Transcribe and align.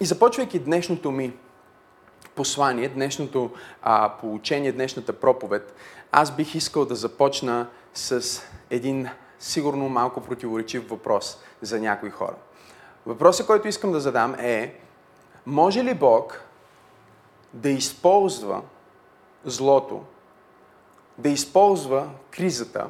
И 0.00 0.04
започвайки 0.04 0.58
днешното 0.58 1.10
ми 1.10 1.36
послание, 2.34 2.88
днешното 2.88 3.50
а, 3.82 4.16
получение, 4.20 4.72
днешната 4.72 5.12
проповед, 5.12 5.74
аз 6.12 6.36
бих 6.36 6.54
искал 6.54 6.84
да 6.84 6.94
започна 6.94 7.66
с 7.94 8.42
един 8.70 9.08
сигурно 9.38 9.88
малко 9.88 10.20
противоречив 10.20 10.88
въпрос 10.88 11.38
за 11.62 11.80
някои 11.80 12.10
хора. 12.10 12.34
Въпросът, 13.06 13.46
който 13.46 13.68
искам 13.68 13.92
да 13.92 14.00
задам 14.00 14.34
е, 14.34 14.80
може 15.46 15.84
ли 15.84 15.94
Бог 15.94 16.40
да 17.52 17.68
използва 17.68 18.62
злото, 19.44 20.04
да 21.18 21.28
използва 21.28 22.08
кризата, 22.30 22.86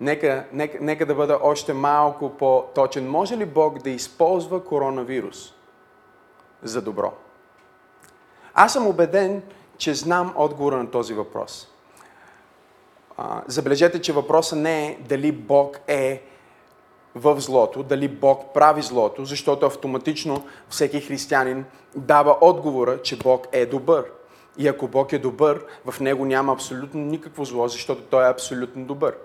нека, 0.00 0.44
нека, 0.52 0.78
нека 0.80 1.06
да 1.06 1.14
бъда 1.14 1.38
още 1.42 1.72
малко 1.72 2.30
по-точен, 2.30 3.10
може 3.10 3.36
ли 3.36 3.46
Бог 3.46 3.78
да 3.78 3.90
използва 3.90 4.64
коронавирус 4.64 5.54
за 6.62 6.82
добро? 6.82 7.12
Аз 8.54 8.72
съм 8.72 8.86
убеден, 8.86 9.42
че 9.78 9.94
знам 9.94 10.34
отговора 10.36 10.76
на 10.76 10.90
този 10.90 11.14
въпрос. 11.14 11.68
Забележете, 13.46 14.00
че 14.00 14.12
въпросът 14.12 14.58
не 14.58 14.86
е 14.86 14.98
дали 15.08 15.32
Бог 15.32 15.80
е 15.88 16.22
в 17.14 17.40
злото, 17.40 17.82
дали 17.82 18.08
Бог 18.08 18.54
прави 18.54 18.82
злото, 18.82 19.24
защото 19.24 19.66
автоматично 19.66 20.44
всеки 20.68 21.00
християнин 21.00 21.64
дава 21.96 22.36
отговора, 22.40 23.02
че 23.02 23.18
Бог 23.18 23.46
е 23.52 23.66
добър. 23.66 24.04
И 24.58 24.68
ако 24.68 24.88
Бог 24.88 25.12
е 25.12 25.18
добър, 25.18 25.64
в 25.86 26.00
него 26.00 26.24
няма 26.24 26.52
абсолютно 26.52 27.00
никакво 27.00 27.44
зло, 27.44 27.68
защото 27.68 28.02
Той 28.02 28.26
е 28.26 28.30
абсолютно 28.30 28.84
добър. 28.84 29.16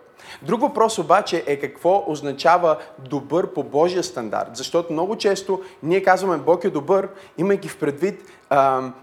Друг 0.41 0.61
въпрос 0.61 0.97
обаче 0.97 1.43
е 1.47 1.59
какво 1.59 2.03
означава 2.07 2.77
добър 2.99 3.53
по 3.53 3.63
Божия 3.63 4.03
стандарт. 4.03 4.49
Защото 4.53 4.93
много 4.93 5.15
често 5.15 5.61
ние 5.83 6.03
казваме 6.03 6.37
Бог 6.37 6.63
е 6.63 6.69
добър, 6.69 7.09
имайки 7.37 7.67
в 7.67 7.79
предвид 7.79 8.21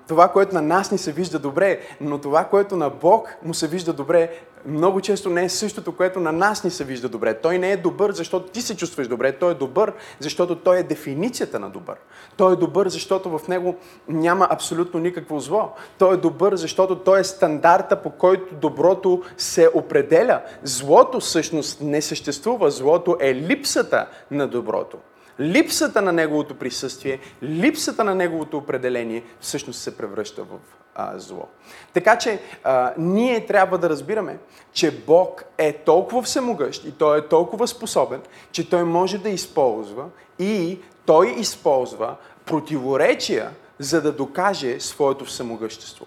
това, 0.08 0.28
което 0.28 0.54
на 0.54 0.62
нас 0.62 0.92
ни 0.92 0.98
се 0.98 1.12
вижда 1.12 1.38
добре, 1.38 1.80
но 2.00 2.18
това, 2.18 2.44
което 2.44 2.76
на 2.76 2.90
Бог 2.90 3.36
му 3.42 3.54
се 3.54 3.68
вижда 3.68 3.92
добре, 3.92 4.30
много 4.66 5.00
често 5.00 5.30
не 5.30 5.44
е 5.44 5.48
същото, 5.48 5.96
което 5.96 6.20
на 6.20 6.32
нас 6.32 6.64
ни 6.64 6.70
се 6.70 6.84
вижда 6.84 7.08
добре. 7.08 7.34
Той 7.34 7.58
не 7.58 7.72
е 7.72 7.76
добър, 7.76 8.12
защото 8.12 8.48
ти 8.48 8.62
се 8.62 8.76
чувстваш 8.76 9.08
добре. 9.08 9.32
Той 9.32 9.52
е 9.52 9.54
добър, 9.54 9.92
защото 10.20 10.56
той 10.56 10.78
е 10.78 10.82
дефиницията 10.82 11.58
на 11.58 11.70
добър. 11.70 11.96
Той 12.36 12.52
е 12.52 12.56
добър, 12.56 12.88
защото 12.88 13.38
в 13.38 13.48
него 13.48 13.76
няма 14.08 14.48
абсолютно 14.50 15.00
никакво 15.00 15.40
зло. 15.40 15.72
Той 15.98 16.14
е 16.14 16.16
добър, 16.16 16.56
защото 16.56 16.98
той 16.98 17.20
е 17.20 17.24
стандарта, 17.24 18.02
по 18.02 18.10
който 18.10 18.54
доброто 18.54 19.22
се 19.36 19.68
определя. 19.74 20.40
Злото 20.62 21.20
всъщност 21.20 21.80
не 21.80 22.02
съществува. 22.02 22.70
Злото 22.70 23.16
е 23.20 23.34
липсата 23.34 24.06
на 24.30 24.48
доброто. 24.48 24.98
Липсата 25.40 26.02
на 26.02 26.12
неговото 26.12 26.54
присъствие, 26.54 27.18
липсата 27.42 28.04
на 28.04 28.14
неговото 28.14 28.56
определение 28.56 29.24
всъщност 29.40 29.80
се 29.80 29.96
превръща 29.96 30.42
в 30.42 30.58
а, 30.94 31.18
зло. 31.18 31.48
Така 31.92 32.18
че 32.18 32.40
а, 32.64 32.92
ние 32.98 33.46
трябва 33.46 33.78
да 33.78 33.90
разбираме, 33.90 34.38
че 34.72 34.90
Бог 34.90 35.44
е 35.58 35.72
толкова 35.72 36.22
всемогъщ 36.22 36.84
и 36.84 36.92
Той 36.92 37.18
е 37.18 37.28
толкова 37.28 37.68
способен, 37.68 38.20
че 38.52 38.70
Той 38.70 38.84
може 38.84 39.18
да 39.18 39.28
използва 39.28 40.04
и 40.38 40.78
Той 41.06 41.34
използва 41.38 42.16
противоречия, 42.44 43.50
за 43.78 44.02
да 44.02 44.12
докаже 44.12 44.80
своето 44.80 45.24
всемогъщество. 45.24 46.06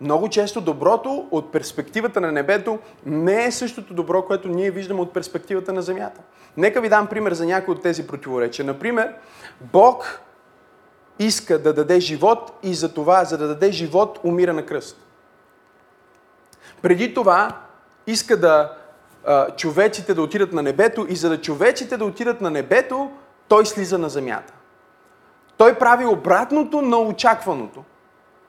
Много 0.00 0.28
често 0.28 0.60
доброто 0.60 1.28
от 1.30 1.52
перспективата 1.52 2.20
на 2.20 2.32
небето 2.32 2.78
не 3.06 3.44
е 3.44 3.52
същото 3.52 3.94
добро, 3.94 4.22
което 4.22 4.48
ние 4.48 4.70
виждаме 4.70 5.00
от 5.00 5.12
перспективата 5.12 5.72
на 5.72 5.82
земята. 5.82 6.20
Нека 6.56 6.80
ви 6.80 6.88
дам 6.88 7.06
пример 7.06 7.32
за 7.32 7.46
някои 7.46 7.74
от 7.74 7.82
тези 7.82 8.06
противоречия. 8.06 8.64
Например, 8.64 9.14
Бог 9.60 10.20
иска 11.18 11.58
да 11.58 11.72
даде 11.74 12.00
живот 12.00 12.52
и 12.62 12.74
за 12.74 12.94
това, 12.94 13.24
за 13.24 13.38
да 13.38 13.48
даде 13.48 13.72
живот, 13.72 14.20
умира 14.24 14.52
на 14.52 14.66
кръст. 14.66 15.06
Преди 16.82 17.14
това 17.14 17.60
иска 18.06 18.36
да 18.36 18.72
а, 19.26 19.50
човеците 19.50 20.14
да 20.14 20.22
отидат 20.22 20.52
на 20.52 20.62
небето 20.62 21.06
и 21.08 21.16
за 21.16 21.28
да 21.28 21.40
човеците 21.40 21.96
да 21.96 22.04
отидат 22.04 22.40
на 22.40 22.50
небето, 22.50 23.10
той 23.48 23.66
слиза 23.66 23.98
на 23.98 24.08
земята. 24.08 24.52
Той 25.56 25.78
прави 25.78 26.06
обратното 26.06 26.82
на 26.82 26.98
очакваното. 26.98 27.84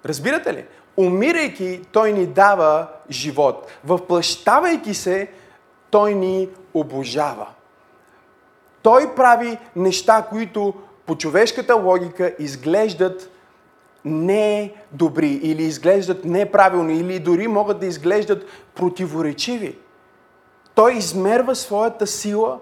Разбирате 0.06 0.53
ли? 0.53 0.66
Умирайки, 0.97 1.81
той 1.91 2.13
ни 2.13 2.25
дава 2.25 2.88
живот. 3.09 3.68
Въплащавайки 3.85 4.94
се, 4.94 5.28
той 5.91 6.13
ни 6.13 6.50
обожава. 6.74 7.47
Той 8.81 9.16
прави 9.16 9.58
неща, 9.75 10.25
които 10.30 10.74
по 11.06 11.18
човешката 11.18 11.75
логика 11.75 12.35
изглеждат 12.40 13.31
не 14.06 14.74
добри 14.91 15.30
или 15.30 15.63
изглеждат 15.63 16.25
неправилни 16.25 17.00
или 17.00 17.19
дори 17.19 17.47
могат 17.47 17.79
да 17.79 17.85
изглеждат 17.85 18.46
противоречиви. 18.75 19.78
Той 20.75 20.94
измерва 20.94 21.56
своята 21.56 22.08
сила 22.08 22.59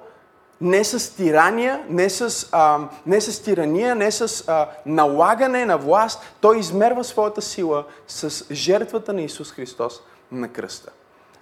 не 0.62 0.84
с 0.84 1.16
тирания, 1.16 1.86
не 1.90 2.10
с, 2.10 2.50
а, 2.52 2.80
не 3.06 3.22
с 3.22 3.44
тирания, 3.44 3.96
не 3.96 4.12
с 4.12 4.44
а, 4.48 4.70
налагане 4.86 5.66
на 5.66 5.78
власт. 5.78 6.22
Той 6.42 6.60
измерва 6.60 7.04
своята 7.04 7.42
сила 7.42 7.84
с 8.08 8.46
жертвата 8.52 9.14
на 9.14 9.22
Исус 9.22 9.52
Христос 9.52 10.02
на 10.32 10.48
кръста. 10.48 10.92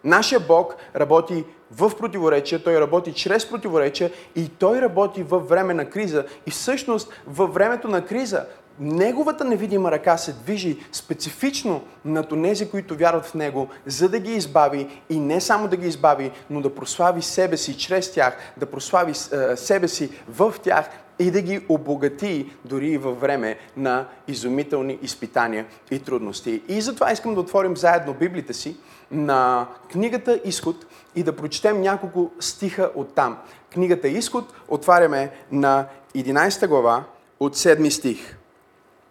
Нашия 0.04 0.40
Бог 0.40 0.76
работи 0.96 1.46
в 1.72 1.92
противоречие, 1.98 2.60
Той 2.60 2.80
работи 2.80 3.14
чрез 3.14 3.50
противоречие 3.50 4.12
и 4.36 4.50
Той 4.50 4.82
работи 4.82 5.24
във 5.24 5.50
време 5.50 5.74
на 5.74 5.90
криза. 5.90 6.26
И 6.46 6.52
всъщност 6.52 7.10
във 7.28 7.54
времето 7.54 7.88
на 7.88 8.06
криза 8.06 8.46
Неговата 8.80 9.44
невидима 9.44 9.92
ръка 9.92 10.18
се 10.18 10.34
движи 10.34 10.80
специфично 10.92 11.82
на 12.06 12.26
онези, 12.32 12.70
които 12.70 12.96
вярват 12.96 13.26
в 13.26 13.34
Него, 13.34 13.68
за 13.86 14.10
да 14.10 14.20
ги 14.20 14.32
избави 14.34 15.02
и 15.10 15.20
не 15.20 15.42
само 15.42 15.68
да 15.68 15.78
ги 15.78 15.88
избави, 15.88 16.32
но 16.50 16.62
да 16.62 16.76
прослави 16.76 17.22
себе 17.22 17.58
си 17.58 17.78
чрез 17.78 18.12
тях, 18.12 18.38
да 18.58 18.66
прослави 18.66 19.12
е, 19.12 19.58
себе 19.58 19.88
си 19.88 20.10
в 20.30 20.54
тях 20.64 20.90
и 21.20 21.32
да 21.32 21.42
ги 21.42 21.66
обогати 21.70 22.54
дори 22.66 22.88
и 22.88 22.98
във 22.98 23.22
време 23.22 23.58
на 23.78 24.06
изумителни 24.28 25.00
изпитания 25.02 25.66
и 25.92 26.00
трудности. 26.00 26.62
И 26.68 26.82
затова 26.82 27.12
искам 27.12 27.34
да 27.34 27.40
отворим 27.40 27.78
заедно 27.78 28.14
Библията 28.14 28.54
си 28.54 28.78
на 29.12 29.68
книгата 29.92 30.40
Изход 30.46 30.86
и 31.16 31.24
да 31.24 31.36
прочетем 31.36 31.82
няколко 31.82 32.32
стиха 32.40 32.92
от 32.96 33.16
там. 33.16 33.38
Книгата 33.74 34.08
Изход 34.08 34.54
отваряме 34.68 35.32
на 35.52 35.86
11 36.16 36.68
глава 36.68 37.04
от 37.40 37.56
7 37.56 37.90
стих. 37.90 38.38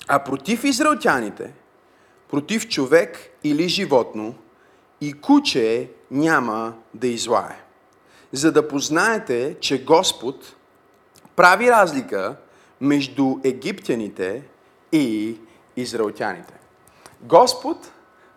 А 0.09 0.19
против 0.19 0.65
израелтяните, 0.65 1.53
против 2.31 2.69
човек 2.69 3.19
или 3.45 3.69
животно 3.69 4.35
и 5.01 5.13
куче 5.13 5.91
няма 6.11 6.75
да 6.95 7.07
излае. 7.07 7.61
За 8.33 8.53
да 8.53 8.69
познаете, 8.69 9.57
че 9.61 9.85
Господ 9.85 10.57
прави 11.37 11.71
разлика 11.71 12.37
между 12.81 13.37
египтяните 13.45 14.43
и 14.93 15.37
израелтяните. 15.77 16.55
Господ 17.21 17.93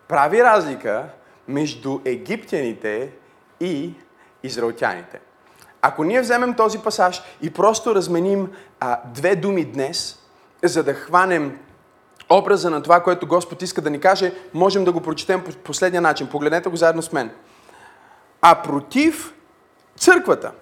прави 0.08 0.42
разлика 0.42 1.08
между 1.48 2.00
египтяните 2.04 3.12
и 3.60 3.94
израелтяните. 4.42 5.20
Ако 5.82 6.04
ние 6.04 6.20
вземем 6.20 6.54
този 6.54 6.78
пасаж 6.78 7.22
и 7.42 7.50
просто 7.50 7.94
разменим 7.94 8.48
а, 8.80 9.00
две 9.14 9.36
думи 9.36 9.64
днес, 9.64 10.25
за 10.64 10.82
да 10.82 10.94
хванем 10.94 11.58
образа 12.30 12.70
на 12.70 12.82
това, 12.82 13.02
което 13.02 13.26
Господ 13.26 13.62
иска 13.62 13.80
да 13.80 13.90
ни 13.90 14.00
каже, 14.00 14.32
можем 14.54 14.84
да 14.84 14.92
го 14.92 15.00
прочетем 15.00 15.44
по 15.44 15.52
последния 15.52 16.02
начин. 16.02 16.26
Погледнете 16.26 16.68
го 16.68 16.76
заедно 16.76 17.02
с 17.02 17.12
мен. 17.12 17.30
А 18.42 18.62
против 18.62 19.34
църквата, 19.96 20.52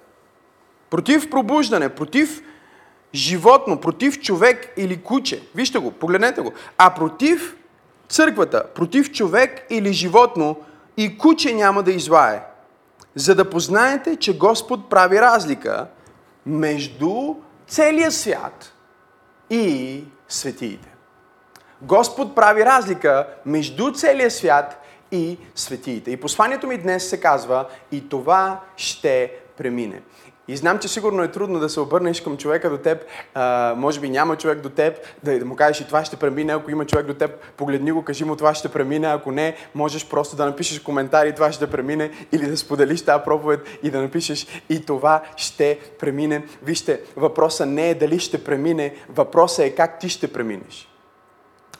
против 0.91 1.31
пробуждане, 1.31 1.89
против 1.89 2.43
животно, 3.15 3.81
против 3.81 4.21
човек 4.21 4.73
или 4.77 5.03
куче, 5.03 5.43
вижте 5.55 5.79
го, 5.79 5.91
погледнете 5.91 6.41
го, 6.41 6.53
а 6.79 6.95
против 6.95 7.57
църквата, 8.09 8.65
против 8.75 9.13
човек 9.13 9.67
или 9.71 9.93
животно 9.93 10.57
и 10.97 11.19
куче 11.19 11.55
няма 11.55 11.83
да 11.83 11.93
излае. 11.93 12.43
За 13.15 13.35
да 13.35 13.51
познаете, 13.51 14.17
че 14.17 14.39
Господ 14.39 14.91
прави 14.91 15.21
разлика 15.21 15.87
между 16.47 17.35
целия 17.67 18.11
свят 18.11 18.74
и 19.51 20.05
светиите. 20.29 20.95
Господ 21.83 22.35
прави 22.35 22.65
разлика 22.65 23.27
между 23.47 23.93
целия 23.93 24.31
свят 24.31 24.83
и 25.13 25.39
светиите. 25.55 26.11
И 26.11 26.21
посланието 26.21 26.67
ми 26.67 26.79
днес 26.79 27.09
се 27.09 27.21
казва 27.21 27.69
и 27.93 28.09
това 28.09 28.61
ще 28.77 29.33
премине. 29.57 30.03
И 30.49 30.57
знам, 30.57 30.79
че 30.79 30.89
сигурно 30.89 31.23
е 31.23 31.31
трудно 31.31 31.59
да 31.59 31.69
се 31.69 31.81
обърнеш 31.81 32.21
към 32.21 32.37
човека 32.37 32.71
до 32.71 32.79
теб. 32.79 33.05
А, 33.35 33.75
може 33.77 34.01
би 34.01 34.11
няма 34.11 34.37
човек 34.37 34.61
до 34.61 34.69
теб, 34.69 34.99
да, 35.23 35.39
да 35.39 35.45
му 35.45 35.57
кажеш 35.57 35.81
и 35.81 35.87
това 35.87 36.05
ще 36.05 36.17
премине. 36.17 36.53
Ако 36.53 36.71
има 36.71 36.87
човек 36.87 37.07
до 37.07 37.15
теб, 37.15 37.31
погледни 37.57 37.93
го, 37.93 38.03
кажи 38.03 38.25
му 38.25 38.37
това 38.37 38.55
ще 38.55 38.69
премине. 38.69 39.07
Ако 39.07 39.33
не, 39.33 39.57
можеш 39.75 40.09
просто 40.09 40.37
да 40.37 40.47
напишеш 40.47 40.81
коментари, 40.81 41.35
това 41.35 41.53
ще 41.53 41.71
премине. 41.71 42.11
Или 42.33 42.47
да 42.47 42.57
споделиш 42.57 43.03
тази 43.03 43.25
проповед 43.25 43.79
и 43.83 43.91
да 43.91 44.03
напишеш 44.03 44.47
и 44.69 44.87
това 44.87 45.23
ще 45.37 45.79
премине. 45.99 46.47
Вижте, 46.63 47.01
въпросът 47.17 47.69
не 47.69 47.91
е 47.91 47.95
дали 47.95 48.19
ще 48.19 48.45
премине, 48.45 48.95
въпросът 49.09 49.65
е 49.67 49.75
как 49.75 49.99
ти 49.99 50.09
ще 50.09 50.33
преминеш. 50.33 50.94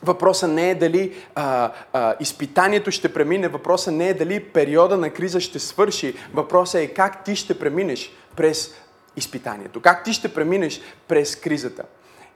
Въпросът 0.05 0.51
не 0.51 0.71
е 0.71 0.75
дали 0.75 1.15
а, 1.35 1.73
а, 1.93 2.15
изпитанието 2.21 2.91
ще 2.91 3.13
премине, 3.13 3.49
въпросът 3.49 3.95
не 3.95 4.09
е 4.09 4.15
дали 4.15 4.41
периода 4.41 4.97
на 4.97 5.11
криза 5.11 5.41
ще 5.41 5.59
свърши, 5.59 6.15
въпросът 6.35 6.81
е 6.81 6.87
как 6.87 7.25
ти 7.25 7.37
ще 7.37 7.59
преминеш 7.59 8.13
през 8.37 8.75
изпитанието, 9.17 9.81
как 9.81 10.05
ти 10.05 10.13
ще 10.13 10.35
преминеш 10.35 10.81
през 11.09 11.37
кризата. 11.37 11.83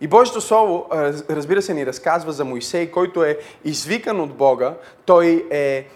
И 0.00 0.06
Божието 0.06 0.40
Слово, 0.40 0.86
разбира 1.30 1.62
се, 1.62 1.74
ни 1.74 1.86
разказва 1.86 2.32
за 2.32 2.44
Моисей, 2.44 2.90
който 2.90 3.24
е 3.24 3.38
извикан 3.64 4.20
от 4.20 4.34
Бога. 4.34 4.74
Той 5.06 5.46
е 5.50 5.86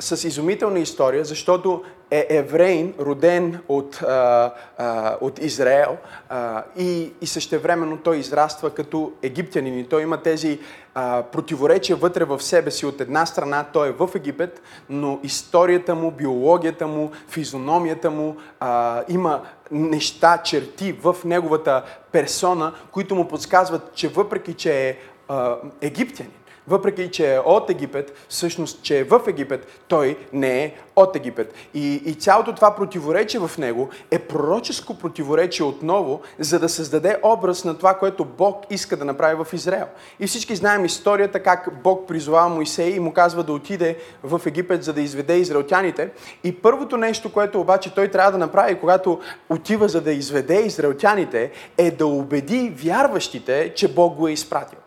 с 0.00 0.28
изумителна 0.28 0.78
история, 0.78 1.24
защото 1.24 1.82
е 2.14 2.26
евреин, 2.30 2.94
роден 3.00 3.58
от, 3.68 4.02
а, 4.02 4.52
а, 4.78 5.16
от 5.20 5.38
Израел 5.38 5.96
а, 6.28 6.62
и, 6.78 7.12
и 7.20 7.26
същевременно 7.26 7.96
той 7.96 8.16
израства 8.16 8.70
като 8.70 9.12
египтянин. 9.22 9.78
И 9.78 9.88
той 9.88 10.02
има 10.02 10.22
тези 10.22 10.58
а, 10.94 11.22
противоречия 11.22 11.96
вътре 11.96 12.24
в 12.24 12.42
себе 12.42 12.70
си. 12.70 12.86
От 12.86 13.00
една 13.00 13.26
страна 13.26 13.64
той 13.72 13.88
е 13.88 13.92
в 13.92 14.10
Египет, 14.14 14.62
но 14.88 15.20
историята 15.22 15.94
му, 15.94 16.10
биологията 16.10 16.86
му, 16.86 17.10
физиономията 17.28 18.10
му 18.10 18.36
а, 18.60 19.02
има 19.08 19.42
неща, 19.70 20.38
черти 20.44 20.92
в 20.92 21.16
неговата 21.24 21.82
персона, 22.12 22.72
които 22.92 23.14
му 23.14 23.28
подсказват, 23.28 23.94
че 23.94 24.08
въпреки, 24.08 24.54
че 24.54 24.88
е 24.88 24.96
а, 25.28 25.56
египтянин, 25.80 26.32
въпреки 26.68 27.10
че 27.10 27.34
е 27.34 27.38
от 27.38 27.70
Египет, 27.70 28.12
всъщност, 28.28 28.82
че 28.82 28.98
е 28.98 29.04
в 29.04 29.20
Египет, 29.26 29.66
той 29.88 30.18
не 30.32 30.64
е 30.64 30.74
от 30.96 31.16
Египет. 31.16 31.54
И, 31.74 31.94
и 31.94 32.14
цялото 32.14 32.54
това 32.54 32.76
противоречие 32.76 33.40
в 33.40 33.58
него 33.58 33.88
е 34.10 34.18
пророческо 34.18 34.98
противоречие 34.98 35.66
отново, 35.66 36.20
за 36.38 36.58
да 36.58 36.68
създаде 36.68 37.18
образ 37.22 37.64
на 37.64 37.78
това, 37.78 37.94
което 37.94 38.24
Бог 38.24 38.64
иска 38.70 38.96
да 38.96 39.04
направи 39.04 39.44
в 39.44 39.52
Израел. 39.52 39.86
И 40.20 40.26
всички 40.26 40.56
знаем 40.56 40.84
историята 40.84 41.42
как 41.42 41.68
Бог 41.82 42.08
призовава 42.08 42.48
Моисей 42.48 42.90
и 42.90 43.00
му 43.00 43.12
казва 43.12 43.42
да 43.42 43.52
отиде 43.52 43.96
в 44.22 44.40
Египет, 44.46 44.84
за 44.84 44.92
да 44.92 45.00
изведе 45.00 45.36
израелтяните. 45.36 46.10
И 46.44 46.54
първото 46.54 46.96
нещо, 46.96 47.32
което 47.32 47.60
обаче 47.60 47.94
той 47.94 48.08
трябва 48.08 48.32
да 48.32 48.38
направи, 48.38 48.80
когато 48.80 49.20
отива 49.48 49.88
за 49.88 50.00
да 50.00 50.12
изведе 50.12 50.60
израелтяните, 50.60 51.50
е 51.78 51.90
да 51.90 52.06
убеди 52.06 52.72
вярващите, 52.76 53.72
че 53.74 53.94
Бог 53.94 54.14
го 54.14 54.28
е 54.28 54.32
изпратил. 54.32 54.83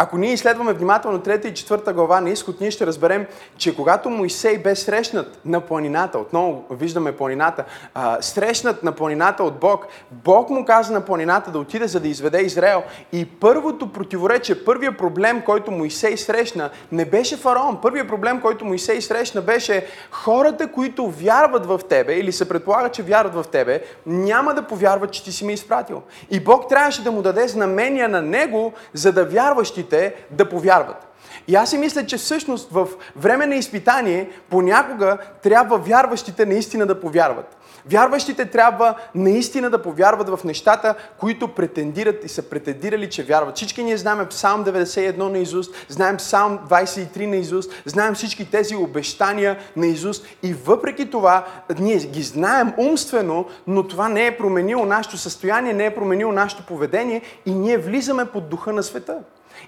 Ако 0.00 0.18
ние 0.18 0.32
изследваме 0.32 0.72
внимателно 0.72 1.18
трета 1.18 1.48
и 1.48 1.54
четвърта 1.54 1.92
глава 1.92 2.20
на 2.20 2.30
изход, 2.30 2.60
ние 2.60 2.70
ще 2.70 2.86
разберем, 2.86 3.26
че 3.56 3.76
когато 3.76 4.10
Моисей 4.10 4.58
бе 4.58 4.76
срещнат 4.76 5.40
на 5.44 5.60
планината, 5.60 6.18
отново 6.18 6.64
виждаме 6.70 7.16
планината, 7.16 7.64
а, 7.94 8.22
срещнат 8.22 8.82
на 8.82 8.92
планината 8.92 9.44
от 9.44 9.58
Бог, 9.58 9.86
Бог 10.10 10.50
му 10.50 10.64
каза 10.64 10.92
на 10.92 11.00
планината 11.00 11.50
да 11.50 11.58
отиде 11.58 11.86
за 11.86 12.00
да 12.00 12.08
изведе 12.08 12.38
Израел. 12.40 12.82
И 13.12 13.24
първото 13.24 13.92
противоречие, 13.92 14.64
първият 14.64 14.98
проблем, 14.98 15.42
който 15.46 15.70
Моисей 15.70 16.16
срещна, 16.16 16.70
не 16.92 17.04
беше 17.04 17.36
фараон. 17.36 17.78
Първият 17.82 18.08
проблем, 18.08 18.40
който 18.40 18.64
Моисей 18.64 19.00
срещна, 19.00 19.42
беше 19.42 19.86
хората, 20.10 20.72
които 20.72 21.10
вярват 21.10 21.66
в 21.66 21.80
тебе 21.88 22.14
или 22.14 22.32
се 22.32 22.48
предполага, 22.48 22.88
че 22.88 23.02
вярват 23.02 23.34
в 23.34 23.44
тебе, 23.52 23.82
няма 24.06 24.54
да 24.54 24.62
повярват, 24.62 25.12
че 25.12 25.24
ти 25.24 25.32
си 25.32 25.44
ме 25.44 25.52
изпратил. 25.52 26.02
И 26.30 26.40
Бог 26.40 26.68
трябваше 26.68 27.04
да 27.04 27.12
му 27.12 27.22
даде 27.22 27.48
знамения 27.48 28.08
на 28.08 28.22
него, 28.22 28.72
за 28.94 29.12
да 29.12 29.24
вярващите 29.24 29.87
вярващите 29.88 30.14
да 30.30 30.48
повярват. 30.48 31.04
И 31.48 31.54
аз 31.54 31.70
си 31.70 31.78
мисля, 31.78 32.06
че 32.06 32.16
всъщност 32.16 32.70
в 32.70 32.88
време 33.16 33.46
на 33.46 33.54
изпитание 33.54 34.30
понякога 34.50 35.18
трябва 35.42 35.78
вярващите 35.78 36.46
наистина 36.46 36.86
да 36.86 37.00
повярват. 37.00 37.54
Вярващите 37.90 38.44
трябва 38.44 38.94
наистина 39.14 39.70
да 39.70 39.82
повярват 39.82 40.28
в 40.28 40.44
нещата, 40.44 40.94
които 41.18 41.48
претендират 41.48 42.24
и 42.24 42.28
са 42.28 42.42
претендирали, 42.42 43.10
че 43.10 43.22
вярват. 43.22 43.56
Всички 43.56 43.84
ние 43.84 43.96
знаем 43.96 44.26
Псалм 44.26 44.64
91 44.64 45.18
на 45.18 45.38
Изус, 45.38 45.66
знаем 45.88 46.16
Псалм 46.16 46.58
23 46.70 47.26
на 47.26 47.36
Изус, 47.36 47.66
знаем 47.84 48.14
всички 48.14 48.50
тези 48.50 48.76
обещания 48.76 49.56
на 49.76 49.86
Изус 49.86 50.22
и 50.42 50.54
въпреки 50.54 51.10
това 51.10 51.46
ние 51.78 51.96
ги 51.96 52.22
знаем 52.22 52.72
умствено, 52.78 53.46
но 53.66 53.88
това 53.88 54.08
не 54.08 54.26
е 54.26 54.36
променило 54.36 54.86
нашето 54.86 55.16
състояние, 55.16 55.72
не 55.72 55.86
е 55.86 55.94
променило 55.94 56.32
нашето 56.32 56.66
поведение 56.66 57.22
и 57.46 57.54
ние 57.54 57.78
влизаме 57.78 58.24
под 58.24 58.48
духа 58.48 58.72
на 58.72 58.82
света. 58.82 59.18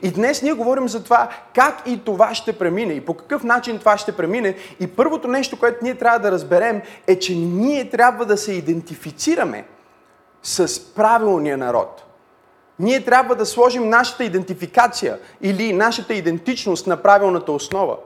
И 0.03 0.11
днес 0.11 0.43
ние 0.43 0.53
говорим 0.53 0.89
за 0.89 1.05
това 1.05 1.29
как 1.55 1.83
и 1.87 2.05
това 2.05 2.35
ще 2.35 2.53
премине 2.53 2.93
и 2.93 3.01
по 3.01 3.15
какъв 3.15 3.45
начин 3.45 3.79
това 3.79 3.99
ще 3.99 4.17
премине. 4.17 4.55
И 4.81 4.87
първото 4.87 5.29
нещо, 5.29 5.59
което 5.59 5.85
ние 5.85 5.95
трябва 5.95 6.19
да 6.19 6.31
разберем 6.31 6.83
е, 7.07 7.19
че 7.19 7.35
ние 7.35 7.91
трябва 7.91 8.27
да 8.27 8.37
се 8.37 8.53
идентифицираме 8.53 9.65
с 10.43 10.95
правилния 10.95 11.57
народ. 11.57 12.05
Ние 12.79 13.05
трябва 13.05 13.35
да 13.35 13.47
сложим 13.47 13.89
нашата 13.89 14.25
идентификация 14.25 15.19
или 15.41 15.73
нашата 15.73 16.15
идентичност 16.15 16.87
на 16.87 16.97
правилната 16.97 17.53
основа. 17.53 17.97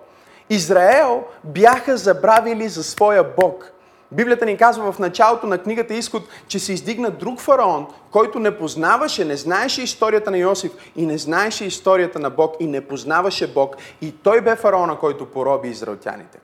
Израел 0.50 1.24
бяха 1.44 1.96
забравили 1.96 2.68
за 2.68 2.84
своя 2.84 3.24
Бог– 3.36 3.70
Библията 4.16 4.46
ни 4.46 4.56
казва 4.56 4.92
в 4.92 4.98
началото 4.98 5.46
на 5.46 5.58
книгата 5.58 5.94
Изход, 5.94 6.22
че 6.48 6.58
се 6.58 6.72
издигна 6.72 7.10
друг 7.10 7.40
фараон, 7.40 7.86
който 8.10 8.38
не 8.38 8.58
познаваше, 8.58 9.24
не 9.24 9.36
знаеше 9.36 9.82
историята 9.82 10.30
на 10.30 10.38
Йосиф 10.38 10.72
и 10.96 11.06
не 11.06 11.18
знаеше 11.18 11.64
историята 11.64 12.18
на 12.18 12.30
Бог 12.30 12.56
и 12.60 12.66
не 12.66 12.80
познаваше 12.80 13.52
Бог. 13.52 13.76
И 14.00 14.12
той 14.12 14.40
бе 14.40 14.56
фараона, 14.56 14.98
който 14.98 15.26
пороби 15.26 15.68
израелтяните. 15.68 16.38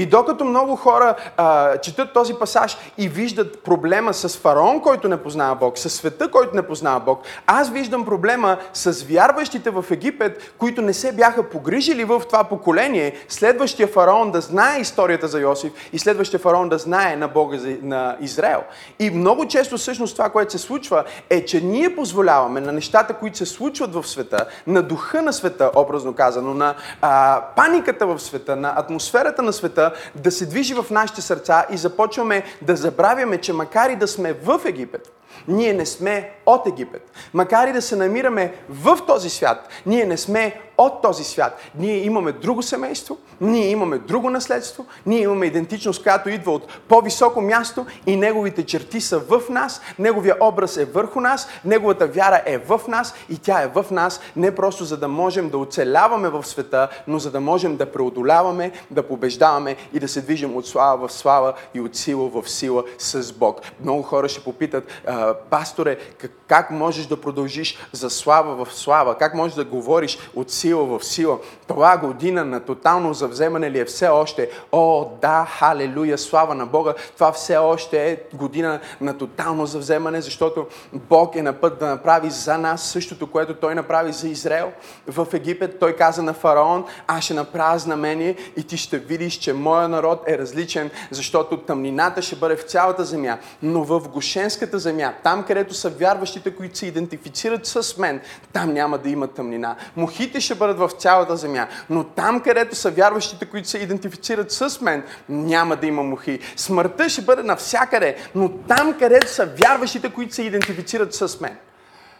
И 0.00 0.06
докато 0.06 0.44
много 0.44 0.76
хора 0.76 1.14
а, 1.36 1.76
четат 1.78 2.12
този 2.12 2.34
пасаж 2.34 2.76
и 2.98 3.08
виждат 3.08 3.62
проблема 3.62 4.14
с 4.14 4.36
фараон, 4.36 4.80
който 4.80 5.08
не 5.08 5.16
познава 5.16 5.54
Бог, 5.54 5.78
с 5.78 5.90
света, 5.90 6.30
който 6.30 6.56
не 6.56 6.62
познава 6.62 7.00
Бог, 7.00 7.22
аз 7.46 7.70
виждам 7.70 8.04
проблема 8.04 8.56
с 8.72 9.02
вярващите 9.02 9.70
в 9.70 9.84
Египет, 9.90 10.54
които 10.58 10.82
не 10.82 10.92
се 10.92 11.12
бяха 11.12 11.50
погрижили 11.50 12.04
в 12.04 12.22
това 12.26 12.44
поколение, 12.44 13.14
следващия 13.28 13.88
фараон 13.88 14.30
да 14.30 14.40
знае 14.40 14.80
историята 14.80 15.28
за 15.28 15.40
Йосиф 15.40 15.72
и 15.92 15.98
следващия 15.98 16.40
фараон 16.40 16.68
да 16.68 16.78
знае 16.78 17.16
на 17.16 17.28
Бога 17.28 17.58
на 17.82 18.16
Израел. 18.20 18.62
И 18.98 19.10
много 19.10 19.48
често 19.48 19.78
всъщност 19.78 20.16
това, 20.16 20.30
което 20.30 20.52
се 20.52 20.58
случва, 20.58 21.04
е, 21.30 21.44
че 21.44 21.60
ние 21.60 21.96
позволяваме 21.96 22.60
на 22.60 22.72
нещата, 22.72 23.14
които 23.14 23.38
се 23.38 23.46
случват 23.46 23.94
в 23.94 24.08
света, 24.08 24.46
на 24.66 24.82
духа 24.82 25.22
на 25.22 25.32
света, 25.32 25.70
образно 25.76 26.14
казано, 26.14 26.54
на 26.54 26.74
а, 27.02 27.42
паниката 27.56 28.06
в 28.06 28.18
света, 28.18 28.56
на 28.56 28.72
атмосферата 28.76 29.42
на 29.42 29.52
света, 29.52 29.89
да 30.14 30.30
се 30.30 30.46
движи 30.46 30.74
в 30.74 30.86
нашите 30.90 31.22
сърца 31.22 31.66
и 31.70 31.76
започваме 31.76 32.42
да 32.62 32.76
забравяме, 32.76 33.38
че 33.38 33.52
макар 33.52 33.90
и 33.90 33.96
да 33.96 34.08
сме 34.08 34.32
в 34.32 34.60
Египет, 34.64 35.12
ние 35.48 35.72
не 35.72 35.86
сме 35.86 36.30
от 36.46 36.66
Египет. 36.66 37.12
Макар 37.34 37.68
и 37.68 37.72
да 37.72 37.82
се 37.82 37.96
намираме 37.96 38.54
в 38.68 38.98
този 39.06 39.30
свят, 39.30 39.68
ние 39.86 40.04
не 40.04 40.16
сме 40.16 40.60
от 40.78 41.02
този 41.02 41.24
свят. 41.24 41.60
Ние 41.74 41.96
имаме 41.96 42.32
друго 42.32 42.62
семейство, 42.62 43.18
ние 43.40 43.66
имаме 43.66 43.98
друго 43.98 44.30
наследство, 44.30 44.86
ние 45.06 45.20
имаме 45.20 45.46
идентичност, 45.46 46.02
която 46.02 46.28
идва 46.28 46.52
от 46.52 46.66
по-високо 46.88 47.40
място 47.40 47.86
и 48.06 48.16
неговите 48.16 48.66
черти 48.66 49.00
са 49.00 49.18
в 49.18 49.42
нас, 49.48 49.80
неговия 49.98 50.36
образ 50.40 50.76
е 50.76 50.84
върху 50.84 51.20
нас, 51.20 51.48
неговата 51.64 52.06
вяра 52.06 52.42
е 52.46 52.58
в 52.58 52.80
нас 52.88 53.14
и 53.30 53.38
тя 53.38 53.62
е 53.62 53.66
в 53.66 53.86
нас 53.90 54.20
не 54.36 54.54
просто 54.54 54.84
за 54.84 54.96
да 54.96 55.08
можем 55.08 55.50
да 55.50 55.58
оцеляваме 55.58 56.28
в 56.28 56.46
света, 56.46 56.88
но 57.06 57.18
за 57.18 57.30
да 57.30 57.40
можем 57.40 57.76
да 57.76 57.92
преодоляваме, 57.92 58.72
да 58.90 59.02
побеждаваме 59.02 59.76
и 59.92 60.00
да 60.00 60.08
се 60.08 60.20
движим 60.20 60.56
от 60.56 60.66
слава 60.66 61.08
в 61.08 61.12
слава 61.12 61.54
и 61.74 61.80
от 61.80 61.96
сила 61.96 62.28
в 62.28 62.50
сила 62.50 62.84
с 62.98 63.32
Бог. 63.32 63.60
Много 63.82 64.02
хора 64.02 64.28
ще 64.28 64.44
попитат, 64.44 64.84
пасторе, 65.34 65.98
как 66.46 66.70
можеш 66.70 67.06
да 67.06 67.20
продължиш 67.20 67.78
за 67.92 68.10
слава 68.10 68.64
в 68.64 68.74
слава? 68.74 69.18
Как 69.18 69.34
можеш 69.34 69.54
да 69.54 69.64
говориш 69.64 70.18
от 70.34 70.50
сила 70.50 70.98
в 70.98 71.04
сила? 71.04 71.38
Това 71.66 71.96
година 71.96 72.44
на 72.44 72.60
тотално 72.60 73.14
завземане 73.14 73.70
ли 73.70 73.78
е 73.78 73.84
все 73.84 74.08
още? 74.08 74.50
О, 74.72 75.08
да, 75.22 75.46
халелуя, 75.58 76.18
слава 76.18 76.54
на 76.54 76.66
Бога. 76.66 76.94
Това 77.14 77.32
все 77.32 77.56
още 77.56 78.10
е 78.10 78.36
година 78.36 78.80
на 79.00 79.18
тотално 79.18 79.66
завземане, 79.66 80.20
защото 80.20 80.66
Бог 80.92 81.36
е 81.36 81.42
на 81.42 81.52
път 81.52 81.78
да 81.78 81.86
направи 81.86 82.30
за 82.30 82.58
нас 82.58 82.82
същото, 82.82 83.26
което 83.26 83.54
Той 83.54 83.74
направи 83.74 84.12
за 84.12 84.28
Израел. 84.28 84.72
В 85.06 85.26
Египет 85.32 85.78
Той 85.78 85.96
каза 85.96 86.22
на 86.22 86.34
фараон, 86.34 86.84
аз 87.06 87.24
ще 87.24 87.34
направя 87.34 87.78
знамение 87.78 88.36
и 88.56 88.62
ти 88.62 88.76
ще 88.76 88.98
видиш, 88.98 89.34
че 89.34 89.52
моя 89.52 89.88
народ 89.88 90.22
е 90.26 90.38
различен, 90.38 90.90
защото 91.10 91.56
тъмнината 91.56 92.22
ще 92.22 92.36
бъде 92.36 92.56
в 92.56 92.62
цялата 92.62 93.04
земя, 93.04 93.38
но 93.62 93.84
в 93.84 94.08
Гошенската 94.08 94.78
земя. 94.78 95.14
Там, 95.22 95.44
където 95.44 95.74
са 95.74 95.90
вярващите, 95.90 96.56
които 96.56 96.78
се 96.78 96.86
идентифицират 96.86 97.66
с 97.66 97.96
мен, 97.96 98.20
там 98.52 98.72
няма 98.72 98.98
да 98.98 99.08
има 99.08 99.26
тъмнина. 99.26 99.76
Мухите 99.96 100.40
ще 100.40 100.54
бъдат 100.54 100.78
в 100.78 100.90
цялата 100.98 101.36
земя, 101.36 101.66
но 101.90 102.04
там, 102.04 102.40
където 102.40 102.76
са 102.76 102.90
вярващите, 102.90 103.46
които 103.46 103.68
се 103.68 103.78
идентифицират 103.78 104.52
с 104.52 104.80
мен, 104.80 105.04
няма 105.28 105.76
да 105.76 105.86
има 105.86 106.02
мухи. 106.02 106.40
Смъртта 106.56 107.08
ще 107.08 107.22
бъде 107.22 107.42
навсякъде, 107.42 108.16
но 108.34 108.48
там, 108.48 108.98
където 108.98 109.28
са 109.28 109.46
вярващите, 109.46 110.10
които 110.10 110.34
се 110.34 110.42
идентифицират 110.42 111.14
с 111.14 111.40
мен, 111.40 111.56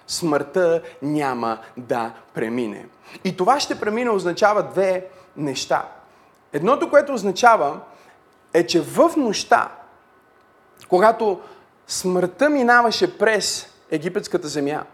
смъртта 0.06 0.82
няма 1.02 1.58
да 1.76 2.10
премине. 2.34 2.86
И 3.24 3.36
това 3.36 3.60
ще 3.60 3.80
премине 3.80 4.10
означава 4.10 4.62
две 4.62 5.06
неща. 5.36 5.84
Едното, 6.52 6.90
което 6.90 7.12
означава, 7.12 7.80
е, 8.54 8.66
че 8.66 8.80
в 8.80 9.10
нощта, 9.16 9.68
когато 10.88 11.40
смъртта 11.90 12.50
минаваше 12.50 13.18
през 13.18 13.66
египетската 13.90 14.48
земя, 14.48 14.84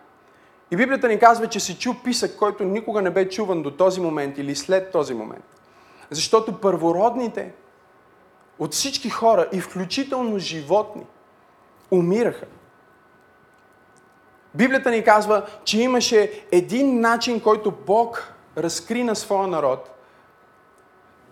и 0.71 0.76
Библията 0.76 1.09
ни 1.09 1.19
казва, 1.19 1.47
че 1.47 1.61
се 1.61 1.79
чу 1.79 1.95
писък, 2.05 2.37
който 2.37 2.65
никога 2.65 3.03
не 3.03 3.11
бе 3.11 3.29
чуван 3.29 3.62
до 3.62 3.71
този 3.71 4.00
момент 4.00 4.38
или 4.38 4.57
след 4.57 4.93
този 4.93 5.15
момент. 5.15 5.45
Защото 6.11 6.61
първородните 6.61 7.53
от 8.59 8.73
всички 8.73 9.11
хора 9.11 9.49
и 9.53 9.61
включително 9.61 10.38
животни 10.38 11.07
умираха. 11.91 12.47
Библията 14.55 14.91
ни 14.91 15.05
казва, 15.05 15.47
че 15.65 15.81
имаше 15.81 16.47
един 16.53 17.00
начин, 17.00 17.41
който 17.41 17.71
Бог 17.87 18.35
разкри 18.57 19.05
на 19.05 19.17
своя 19.17 19.47
народ 19.47 19.91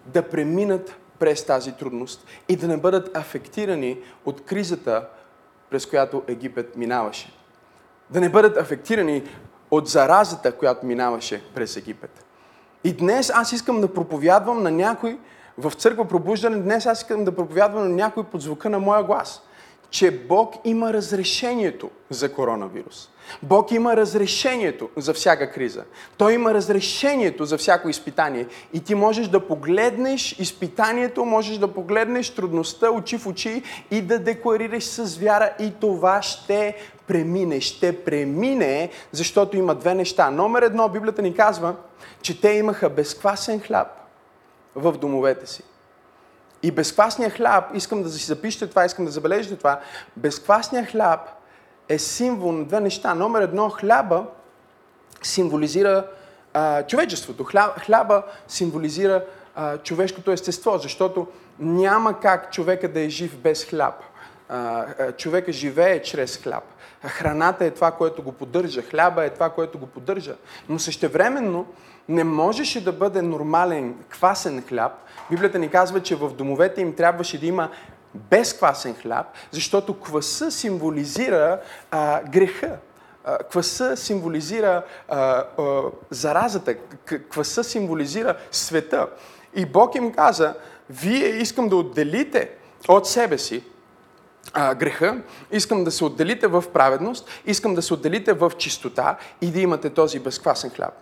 да 0.06 0.23
преминат 0.23 0.97
през 1.18 1.44
тази 1.44 1.73
трудност 1.73 2.26
и 2.49 2.56
да 2.56 2.68
не 2.68 2.76
бъдат 2.76 3.16
афектирани 3.16 3.99
от 4.25 4.44
кризата, 4.44 5.09
през 5.71 5.87
която 5.87 6.23
Египет 6.28 6.76
минаваше. 6.76 7.33
Да 8.11 8.21
не 8.21 8.28
бъдат 8.28 8.56
афектирани 8.56 9.23
от 9.71 9.88
заразата, 9.88 10.52
която 10.52 10.87
минаваше 10.87 11.42
през 11.54 11.76
Египет. 11.76 12.25
И 12.85 12.92
днес 12.92 13.30
аз 13.35 13.52
искам 13.52 13.80
да 13.80 13.94
проповядвам 13.94 14.62
на 14.62 14.71
някой 14.71 15.18
в 15.59 15.73
църква 15.73 16.09
пробуждане, 16.09 16.56
днес 16.56 16.87
аз 16.87 16.99
искам 16.99 17.25
да 17.25 17.37
проповядвам 17.37 17.83
на 17.83 17.94
някой 17.94 18.25
под 18.25 18.40
звука 18.40 18.71
на 18.71 18.78
моя 18.78 19.04
глас, 19.04 19.42
че 19.90 20.11
Бог 20.11 20.54
има 20.64 20.92
разрешението 20.92 21.90
за 22.11 22.33
коронавирус. 22.33 23.11
Бог 23.43 23.73
има 23.73 23.97
разрешението 23.97 24.90
за 24.97 25.14
всяка 25.14 25.52
криза. 25.52 25.85
Той 26.16 26.33
има 26.33 26.54
разрешението 26.54 27.45
за 27.45 27.59
всяко 27.59 27.88
изпитание. 27.88 28.47
И 28.73 28.81
ти 28.81 28.95
можеш 28.95 29.28
да 29.28 29.40
погледнеш 29.40 30.38
изпитанието, 30.38 31.25
можеш 31.25 31.59
да 31.59 31.69
погледнеш 31.69 32.31
трудността 32.31 32.90
очи 32.90 33.19
в 33.19 33.26
очи 33.26 33.62
и 33.90 34.02
да 34.02 34.19
декларираш 34.19 34.85
с 34.85 35.16
вяра 35.16 35.50
и 35.61 35.73
това 35.81 36.23
ще 36.23 36.76
премине. 37.07 37.61
Ще 37.61 38.04
премине, 38.04 38.90
защото 39.12 39.57
има 39.57 39.75
две 39.75 39.95
неща. 39.95 40.31
Номер 40.31 40.62
едно, 40.62 40.88
Библията 40.88 41.23
ни 41.23 41.35
казва, 41.35 41.75
че 42.23 42.40
те 42.40 42.49
имаха 42.50 42.90
безквасен 42.90 43.61
хляб 43.61 43.88
в 44.75 44.93
домовете 44.93 45.47
си. 45.47 45.62
И 46.62 46.71
безквасния 46.71 47.31
хляб, 47.31 47.64
искам 47.75 48.02
да 48.02 48.11
си 48.11 48.25
запишете 48.25 48.66
това, 48.66 48.85
искам 48.85 49.04
да 49.04 49.11
забележите 49.11 49.57
това, 49.57 49.81
безквасния 50.16 50.87
хляб 50.87 51.21
е 51.88 51.98
символ 51.98 52.52
на 52.52 52.64
две 52.64 52.80
неща. 52.80 53.14
Номер 53.14 53.42
едно, 53.42 53.70
хляба 53.70 54.26
символизира 55.22 56.06
а, 56.54 56.82
човечеството. 56.82 57.44
Хля, 57.44 57.74
хляба 57.78 58.22
символизира 58.48 59.24
а, 59.54 59.78
човешкото 59.78 60.30
естество, 60.30 60.78
защото 60.78 61.26
няма 61.58 62.20
как 62.20 62.52
човека 62.52 62.92
да 62.92 63.00
е 63.00 63.08
жив 63.08 63.38
без 63.38 63.64
хляб. 63.64 63.94
А, 64.48 65.12
човека 65.12 65.52
живее 65.52 66.02
чрез 66.02 66.36
хляб. 66.36 66.64
Храната 67.06 67.64
е 67.64 67.70
това, 67.70 67.90
което 67.90 68.22
го 68.22 68.32
поддържа. 68.32 68.82
Хляба 68.82 69.24
е 69.24 69.30
това, 69.30 69.50
което 69.50 69.78
го 69.78 69.86
поддържа. 69.86 70.34
Но 70.68 70.78
същевременно 70.78 71.66
не 72.08 72.24
можеше 72.24 72.84
да 72.84 72.92
бъде 72.92 73.22
нормален 73.22 73.94
квасен 74.10 74.62
хляб. 74.68 74.92
Библията 75.30 75.58
ни 75.58 75.68
казва, 75.68 76.02
че 76.02 76.16
в 76.16 76.30
домовете 76.30 76.80
им 76.80 76.94
трябваше 76.94 77.40
да 77.40 77.46
има 77.46 77.70
безквасен 78.14 78.94
хляб, 78.94 79.26
защото 79.50 80.00
кваса 80.00 80.50
символизира 80.50 81.61
а, 81.90 82.23
греха. 82.23 82.76
Кваса 83.50 83.97
символизира 83.97 84.83
а, 85.09 85.18
а, 85.18 85.83
заразата. 86.11 86.75
Кваса 87.30 87.64
символизира 87.64 88.37
света. 88.52 89.09
И 89.54 89.66
Бог 89.66 89.94
им 89.94 90.12
каза, 90.12 90.54
вие 90.90 91.28
искам 91.28 91.68
да 91.68 91.76
отделите 91.76 92.50
от 92.88 93.09
себе 93.09 93.38
си 93.38 93.64
а, 94.52 94.74
греха, 94.74 95.18
искам 95.52 95.84
да 95.84 95.90
се 95.90 96.04
отделите 96.04 96.46
в 96.46 96.64
праведност, 96.72 97.28
искам 97.46 97.74
да 97.74 97.82
се 97.82 97.94
отделите 97.94 98.32
в 98.32 98.52
чистота 98.58 99.16
и 99.40 99.50
да 99.50 99.60
имате 99.60 99.90
този 99.90 100.18
безквасен 100.18 100.70
хляб. 100.70 100.94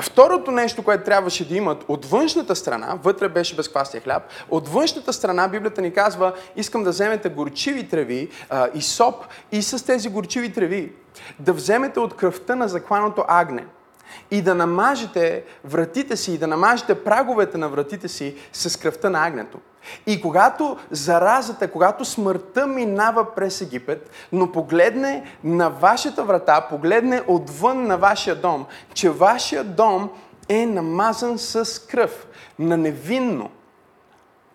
Второто 0.00 0.50
нещо, 0.50 0.82
което 0.82 1.04
трябваше 1.04 1.48
да 1.48 1.56
имат 1.56 1.84
от 1.88 2.04
външната 2.04 2.56
страна, 2.56 2.98
вътре 3.02 3.28
беше 3.28 3.56
безквасния 3.56 4.02
хляб, 4.02 4.22
от 4.50 4.68
външната 4.68 5.12
страна 5.12 5.48
Библията 5.48 5.82
ни 5.82 5.92
казва, 5.92 6.32
искам 6.56 6.84
да 6.84 6.90
вземете 6.90 7.28
горчиви 7.28 7.88
треви 7.88 8.28
а, 8.50 8.68
и 8.74 8.82
соп 8.82 9.24
и 9.52 9.62
с 9.62 9.86
тези 9.86 10.08
горчиви 10.08 10.52
треви 10.52 10.92
да 11.38 11.52
вземете 11.52 12.00
от 12.00 12.16
кръвта 12.16 12.54
на 12.54 12.68
закланото 12.68 13.24
агне 13.28 13.66
и 14.30 14.42
да 14.42 14.54
намажете 14.54 15.44
вратите 15.64 16.16
си 16.16 16.32
и 16.32 16.38
да 16.38 16.46
намажете 16.46 17.04
праговете 17.04 17.58
на 17.58 17.68
вратите 17.68 18.08
си 18.08 18.36
с 18.52 18.78
кръвта 18.78 19.10
на 19.10 19.26
агнето. 19.26 19.58
И 20.06 20.20
когато 20.20 20.76
заразата, 20.90 21.70
когато 21.70 22.04
смъртта 22.04 22.66
минава 22.66 23.34
през 23.34 23.60
Египет, 23.60 24.10
но 24.32 24.52
погледне 24.52 25.24
на 25.44 25.68
вашата 25.68 26.24
врата, 26.24 26.66
погледне 26.70 27.22
отвън 27.26 27.86
на 27.86 27.98
вашия 27.98 28.36
дом, 28.36 28.66
че 28.94 29.10
вашия 29.10 29.64
дом 29.64 30.10
е 30.48 30.66
намазан 30.66 31.38
с 31.38 31.86
кръв 31.86 32.26
на 32.58 32.76
невинно 32.76 33.50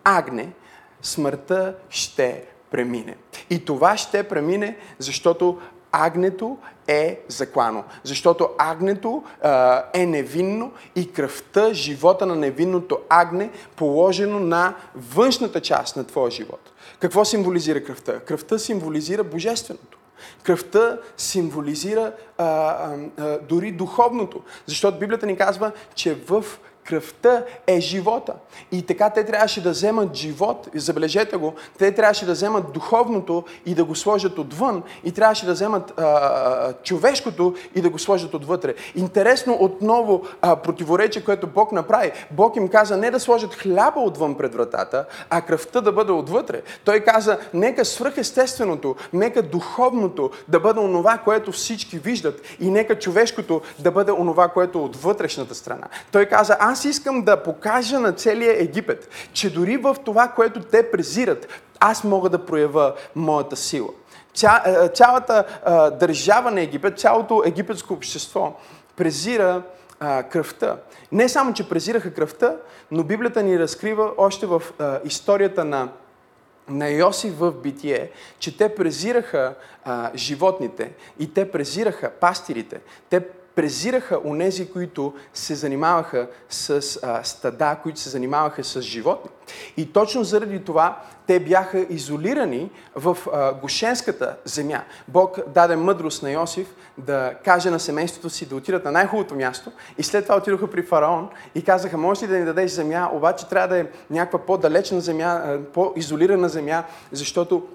агне, 0.03 0.53
смъртта 1.01 1.75
ще 1.89 2.43
премине. 2.71 3.15
И 3.49 3.65
това 3.65 3.97
ще 3.97 4.23
премине, 4.23 4.77
защото 4.99 5.59
агнето 5.91 6.57
е 6.87 7.19
заклано. 7.27 7.83
Защото 8.03 8.49
агнето 8.57 9.23
а, 9.41 9.83
е 9.93 10.05
невинно 10.05 10.71
и 10.95 11.11
кръвта, 11.11 11.73
живота 11.73 12.25
на 12.25 12.35
невинното 12.35 12.99
агне, 13.09 13.49
положено 13.75 14.39
на 14.39 14.75
външната 14.95 15.61
част 15.61 15.95
на 15.95 16.03
твоя 16.03 16.31
живот. 16.31 16.71
Какво 16.99 17.25
символизира 17.25 17.83
кръвта? 17.83 18.19
Кръвта 18.19 18.59
символизира 18.59 19.23
божественото. 19.23 19.97
Кръвта 20.43 20.97
символизира 21.17 22.13
а, 22.37 22.45
а, 22.45 22.97
а, 23.17 23.39
дори 23.39 23.71
духовното. 23.71 24.41
Защото 24.65 24.99
Библията 24.99 25.25
ни 25.25 25.37
казва, 25.37 25.71
че 25.95 26.13
в 26.13 26.45
кръвта 26.83 27.43
е 27.67 27.79
живота. 27.79 28.33
И 28.71 28.85
така 28.85 29.09
те 29.09 29.25
трябваше 29.25 29.63
да 29.63 29.69
вземат 29.69 30.15
живот, 30.15 30.67
забележете 30.75 31.37
го, 31.37 31.53
те 31.77 31.91
трябваше 31.91 32.25
да 32.25 32.31
вземат 32.31 32.73
духовното 32.73 33.43
и 33.65 33.75
да 33.75 33.83
го 33.83 33.95
сложат 33.95 34.37
отвън, 34.37 34.83
и 35.03 35.11
трябваше 35.11 35.45
да 35.45 35.53
вземат 35.53 35.99
а, 35.99 36.73
човешкото 36.73 37.55
и 37.75 37.81
да 37.81 37.89
го 37.89 37.99
сложат 37.99 38.33
отвътре. 38.33 38.73
Интересно 38.95 39.57
отново 39.59 40.21
а, 40.41 40.55
противоречие, 40.55 41.23
което 41.23 41.47
Бог 41.47 41.71
направи. 41.71 42.11
Бог 42.31 42.55
им 42.55 42.67
каза 42.67 42.97
не 42.97 43.11
да 43.11 43.19
сложат 43.19 43.55
хляба 43.55 43.99
отвън 43.99 44.35
пред 44.35 44.55
вратата, 44.55 45.05
а 45.29 45.41
кръвта 45.41 45.81
да 45.81 45.91
бъде 45.91 46.11
отвътре. 46.11 46.61
Той 46.85 46.99
каза, 46.99 47.37
нека 47.53 47.85
свръхестественото, 47.85 48.95
нека 49.13 49.41
духовното 49.41 50.31
да 50.47 50.59
бъде 50.59 50.79
онова, 50.79 51.17
което 51.17 51.51
всички 51.51 51.99
виждат, 51.99 52.41
и 52.59 52.69
нека 52.69 52.99
човешкото 52.99 53.61
да 53.79 53.91
бъде 53.91 54.11
онова, 54.11 54.47
което 54.47 54.79
е 54.79 54.81
от 54.81 54.95
вътрешната 54.95 55.55
страна. 55.55 55.87
Той 56.11 56.25
каза, 56.25 56.57
аз 56.71 56.85
искам 56.85 57.21
да 57.21 57.43
покажа 57.43 57.99
на 57.99 58.13
целия 58.13 58.61
Египет, 58.61 59.09
че 59.33 59.53
дори 59.53 59.77
в 59.77 59.95
това, 60.05 60.27
което 60.27 60.59
те 60.59 60.91
презират, 60.91 61.47
аз 61.79 62.03
мога 62.03 62.29
да 62.29 62.45
проява 62.45 62.93
моята 63.15 63.55
сила. 63.55 63.89
Ця, 64.33 64.63
е, 64.65 64.87
цялата 64.87 65.45
а, 65.65 65.89
държава 65.89 66.51
на 66.51 66.61
Египет, 66.61 66.99
цялото 66.99 67.43
египетско 67.45 67.93
общество 67.93 68.53
презира 68.95 69.61
а, 69.99 70.23
кръвта. 70.23 70.77
Не 71.11 71.29
само, 71.29 71.53
че 71.53 71.69
презираха 71.69 72.13
кръвта, 72.13 72.55
но 72.91 73.03
Библията 73.03 73.43
ни 73.43 73.59
разкрива 73.59 74.11
още 74.17 74.45
в 74.45 74.63
а, 74.79 74.99
историята 75.05 75.65
на 75.65 75.89
на 76.69 76.89
Йосиф 76.89 77.33
в 77.39 77.51
битие, 77.51 78.11
че 78.39 78.57
те 78.57 78.75
презираха 78.75 79.53
а, 79.85 80.11
животните 80.15 80.91
и 81.19 81.33
те 81.33 81.51
презираха 81.51 82.11
пастирите. 82.11 82.79
Те 83.09 83.21
презираха 83.55 84.19
онези, 84.25 84.71
които 84.71 85.13
се 85.33 85.55
занимаваха 85.55 86.27
с 86.49 86.99
а, 87.03 87.23
стада, 87.23 87.77
които 87.83 87.99
се 87.99 88.09
занимаваха 88.09 88.63
с 88.63 88.81
животни. 88.81 89.31
И 89.77 89.93
точно 89.93 90.23
заради 90.23 90.63
това 90.63 91.01
те 91.27 91.39
бяха 91.39 91.85
изолирани 91.89 92.71
в 92.95 93.17
а, 93.33 93.53
Гошенската 93.53 94.37
земя. 94.45 94.83
Бог 95.07 95.39
даде 95.47 95.75
мъдрост 95.75 96.23
на 96.23 96.31
Йосиф 96.31 96.67
да 96.97 97.33
каже 97.45 97.69
на 97.69 97.79
семейството 97.79 98.29
си 98.29 98.45
да 98.45 98.55
отидат 98.55 98.85
на 98.85 98.91
най-хубавото 98.91 99.35
място 99.35 99.71
и 99.97 100.03
след 100.03 100.23
това 100.23 100.37
отидоха 100.37 100.67
при 100.67 100.83
фараон 100.83 101.29
и 101.55 101.63
казаха, 101.63 101.97
може 101.97 102.25
ли 102.25 102.27
да 102.27 102.37
ни 102.37 102.45
дадеш 102.45 102.71
земя, 102.71 103.09
обаче 103.13 103.47
трябва 103.47 103.67
да 103.67 103.79
е 103.79 103.85
някаква 104.09 104.39
по-далечна 104.39 105.01
земя, 105.01 105.57
по-изолирана 105.73 106.49
земя, 106.49 106.83
защото 107.11 107.67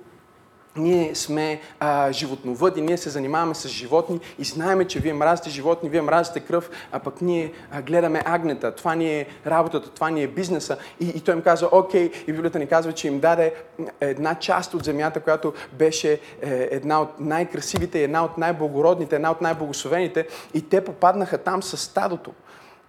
ние 0.78 1.14
сме 1.14 1.60
а, 1.80 2.12
животновъди, 2.12 2.80
ние 2.80 2.96
се 2.96 3.10
занимаваме 3.10 3.54
с 3.54 3.68
животни 3.68 4.20
и 4.38 4.44
знаеме, 4.44 4.84
че 4.84 5.00
вие 5.00 5.12
мразите 5.12 5.50
животни, 5.50 5.88
вие 5.88 6.02
мразите 6.02 6.40
кръв, 6.40 6.70
а 6.92 6.98
пък 6.98 7.20
ние 7.20 7.52
а, 7.72 7.82
гледаме 7.82 8.22
агнета. 8.24 8.74
Това 8.74 8.94
ни 8.94 9.20
е 9.20 9.26
работата, 9.46 9.90
това 9.90 10.10
ни 10.10 10.22
е 10.22 10.26
бизнеса. 10.26 10.76
И, 11.00 11.08
и 11.08 11.20
той 11.20 11.34
им 11.34 11.42
казва, 11.42 11.68
окей, 11.72 12.10
и 12.26 12.32
Библията 12.32 12.58
ни 12.58 12.66
казва, 12.66 12.92
че 12.92 13.08
им 13.08 13.20
даде 13.20 13.54
една 14.00 14.34
част 14.34 14.74
от 14.74 14.84
земята, 14.84 15.20
която 15.20 15.52
беше 15.72 16.12
е, 16.12 16.18
една 16.70 17.00
от 17.00 17.20
най-красивите, 17.20 18.02
една 18.02 18.24
от 18.24 18.38
най-благородните, 18.38 19.16
една 19.16 19.30
от 19.30 19.40
най-благословените 19.40 20.26
и 20.54 20.68
те 20.68 20.84
попаднаха 20.84 21.38
там 21.38 21.62
с 21.62 21.76
стадото 21.76 22.32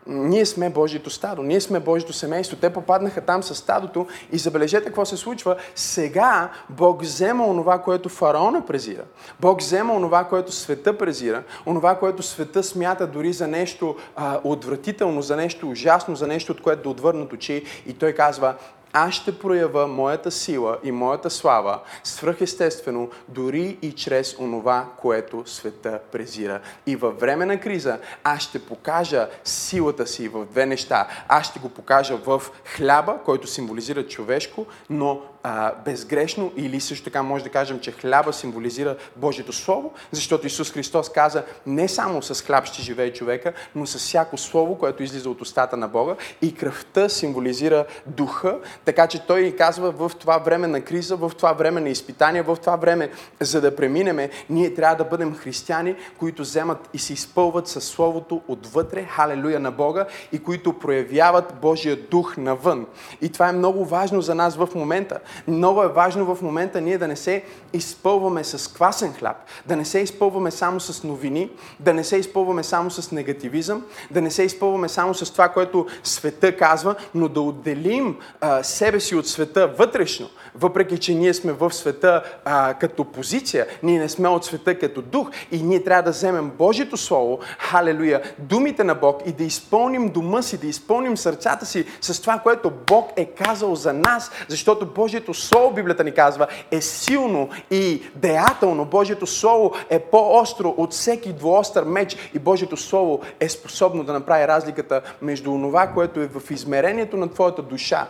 ние 0.08 0.46
сме 0.46 0.70
Божието 0.70 1.10
стадо, 1.10 1.44
ние 1.44 1.62
сме 1.62 1.80
Божието 1.80 2.14
семейство. 2.14 2.58
Те 2.58 2.74
попаднаха 2.74 3.22
там 3.22 3.44
с 3.44 3.56
стадото 3.56 4.08
и 4.32 4.38
забележете 4.38 4.86
какво 4.86 5.06
се 5.06 5.18
случва. 5.18 5.56
Сега 5.76 6.52
Бог 6.70 7.02
взема 7.02 7.48
онова, 7.48 7.80
което 7.80 8.10
фараона 8.10 8.66
презира. 8.66 9.04
Бог 9.40 9.62
взема 9.62 9.94
онова, 9.94 10.24
което 10.24 10.52
света 10.52 10.98
презира, 10.98 11.44
онова, 11.66 11.96
което 11.96 12.24
света 12.24 12.64
смята 12.64 13.08
дори 13.08 13.34
за 13.34 13.48
нещо 13.48 13.96
а, 14.16 14.40
отвратително, 14.44 15.22
за 15.22 15.36
нещо 15.36 15.70
ужасно, 15.70 16.16
за 16.16 16.28
нещо, 16.28 16.52
от 16.52 16.62
което 16.62 16.84
да 16.84 16.90
отвърнат 16.90 17.34
очи. 17.34 17.64
И 17.88 17.94
той 17.94 18.14
казва, 18.14 18.56
аз 18.94 19.14
ще 19.14 19.40
проява 19.40 19.88
моята 19.88 20.32
сила 20.32 20.78
и 20.84 20.92
моята 20.92 21.30
слава 21.30 21.80
свръхестествено, 22.04 23.10
дори 23.28 23.78
и 23.82 23.92
чрез 23.92 24.36
онова, 24.40 24.86
което 24.98 25.44
света 25.46 26.00
презира. 26.12 26.60
И 26.86 26.96
във 26.96 27.20
време 27.20 27.46
на 27.46 27.60
криза 27.60 28.00
аз 28.24 28.42
ще 28.42 28.66
покажа 28.66 29.30
силата 29.44 30.08
си 30.08 30.28
в 30.28 30.46
две 30.46 30.66
неща. 30.66 31.08
Аз 31.28 31.48
ще 31.48 31.60
го 31.60 31.70
покажа 31.70 32.18
в 32.18 32.42
хляба, 32.66 33.18
който 33.26 33.48
символизира 33.48 34.08
човешко, 34.08 34.66
но 34.90 35.22
а, 35.50 35.74
безгрешно 35.86 36.52
или 36.58 36.80
също 36.82 37.04
така 37.04 37.24
може 37.24 37.44
да 37.44 37.50
кажем, 37.50 37.80
че 37.80 37.92
хляба 37.92 38.34
символизира 38.34 38.96
Божието 39.16 39.54
Слово, 39.54 39.94
защото 40.12 40.48
Исус 40.48 40.72
Христос 40.72 41.10
каза 41.10 41.44
не 41.66 41.88
само 41.88 42.22
с 42.22 42.42
хляб 42.42 42.66
ще 42.66 42.82
живее 42.82 43.14
човека, 43.14 43.54
но 43.76 43.86
с 43.86 43.98
всяко 43.98 44.38
Слово, 44.38 44.78
което 44.78 45.04
излиза 45.04 45.30
от 45.30 45.42
устата 45.42 45.78
на 45.78 45.88
Бога 45.88 46.16
и 46.42 46.56
кръвта 46.56 47.10
символизира 47.10 47.86
духа, 48.06 48.58
така 48.86 49.08
че 49.08 49.26
Той 49.26 49.56
казва 49.58 49.92
в 49.92 50.12
това 50.20 50.38
време 50.38 50.68
на 50.68 50.82
криза, 50.82 51.16
в 51.16 51.32
това 51.38 51.54
време 51.54 51.82
на 51.82 51.90
изпитание, 51.90 52.42
в 52.42 52.58
това 52.62 52.76
време 52.76 53.10
за 53.40 53.62
да 53.62 53.76
преминеме, 53.76 54.30
ние 54.50 54.74
трябва 54.74 54.96
да 54.96 55.04
бъдем 55.04 55.36
християни, 55.36 55.96
които 56.18 56.42
вземат 56.42 56.90
и 56.94 57.00
се 57.00 57.14
изпълват 57.14 57.68
със 57.68 57.84
Словото 57.84 58.42
отвътре, 58.48 59.04
халелуя 59.04 59.60
на 59.60 59.72
Бога 59.72 60.06
и 60.32 60.44
които 60.44 60.74
проявяват 60.74 61.54
Божия 61.62 61.96
дух 61.96 62.38
навън. 62.38 62.86
И 63.22 63.30
това 63.30 63.50
е 63.50 63.52
много 63.52 63.86
важно 63.86 64.22
за 64.22 64.36
нас 64.36 64.56
в 64.56 64.70
момента. 64.76 65.20
Много 65.48 65.84
е 65.84 65.88
важно 65.88 66.36
в 66.36 66.42
момента 66.42 66.82
ние 66.82 66.98
да 66.98 67.08
не 67.08 67.16
се 67.16 67.44
изпълваме 67.74 68.44
с 68.44 68.74
квасен 68.74 69.14
хляб, 69.14 69.38
да 69.66 69.76
не 69.76 69.86
се 69.86 70.00
изпълваме 70.00 70.52
само 70.52 70.80
с 70.80 71.04
новини, 71.04 71.50
да 71.80 71.94
не 71.94 72.04
се 72.04 72.18
изпълваме 72.18 72.64
само 72.64 72.92
с 72.92 73.12
негативизъм, 73.12 73.86
да 74.12 74.22
не 74.22 74.32
се 74.32 74.44
изпълваме 74.44 74.90
само 74.90 75.14
с 75.14 75.32
това, 75.32 75.50
което 75.50 75.88
света 76.04 76.58
казва, 76.58 76.96
но 77.16 77.28
да 77.28 77.42
отделим 77.42 78.18
а, 78.42 78.64
себе 78.64 79.00
си 79.00 79.16
от 79.16 79.28
света 79.28 79.68
вътрешно, 79.68 80.30
въпреки 80.56 80.98
че 80.98 81.16
ние 81.16 81.34
сме 81.34 81.52
в 81.52 81.74
света 81.74 82.24
а, 82.46 82.74
като 82.74 83.06
позиция, 83.06 83.68
ние 83.84 84.00
не 84.00 84.10
сме 84.10 84.28
от 84.28 84.46
света 84.46 84.80
като 84.80 85.02
дух 85.02 85.30
и 85.52 85.64
ние 85.64 85.84
трябва 85.84 86.04
да 86.04 86.12
вземем 86.12 86.52
Божието 86.58 86.98
Слово, 86.98 87.40
халелуя, 87.60 88.22
думите 88.40 88.84
на 88.84 88.96
Бог 88.96 89.22
и 89.26 89.32
да 89.32 89.44
изпълним 89.44 90.10
дома 90.10 90.42
си, 90.42 90.58
да 90.58 90.68
изпълним 90.68 91.18
сърцата 91.18 91.66
си 91.66 91.86
с 92.02 92.22
това, 92.22 92.40
което 92.40 92.72
Бог 92.88 93.12
е 93.16 93.26
казал 93.26 93.76
за 93.76 93.94
нас, 93.94 94.32
защото 94.48 94.86
Божието 94.86 95.27
Слово, 95.34 95.74
Библията 95.74 96.04
ни 96.04 96.12
казва, 96.12 96.48
е 96.72 96.82
силно 96.82 97.50
и 97.72 98.02
деятелно. 98.16 98.86
Божието 98.86 99.28
Слово 99.28 99.74
е 99.90 100.00
по-остро 100.00 100.74
от 100.78 100.94
всеки 100.94 101.34
двуостър 101.34 101.84
меч 101.84 102.18
и 102.34 102.40
Божието 102.40 102.78
Слово 102.78 103.22
е 103.40 103.50
способно 103.50 104.04
да 104.04 104.14
направи 104.14 104.48
разликата 104.48 105.02
между 105.22 105.52
това, 105.52 105.88
което 105.88 106.22
е 106.22 106.28
в 106.28 106.52
измерението 106.52 107.18
на 107.18 107.28
твоята 107.34 107.62
душа, 107.62 108.08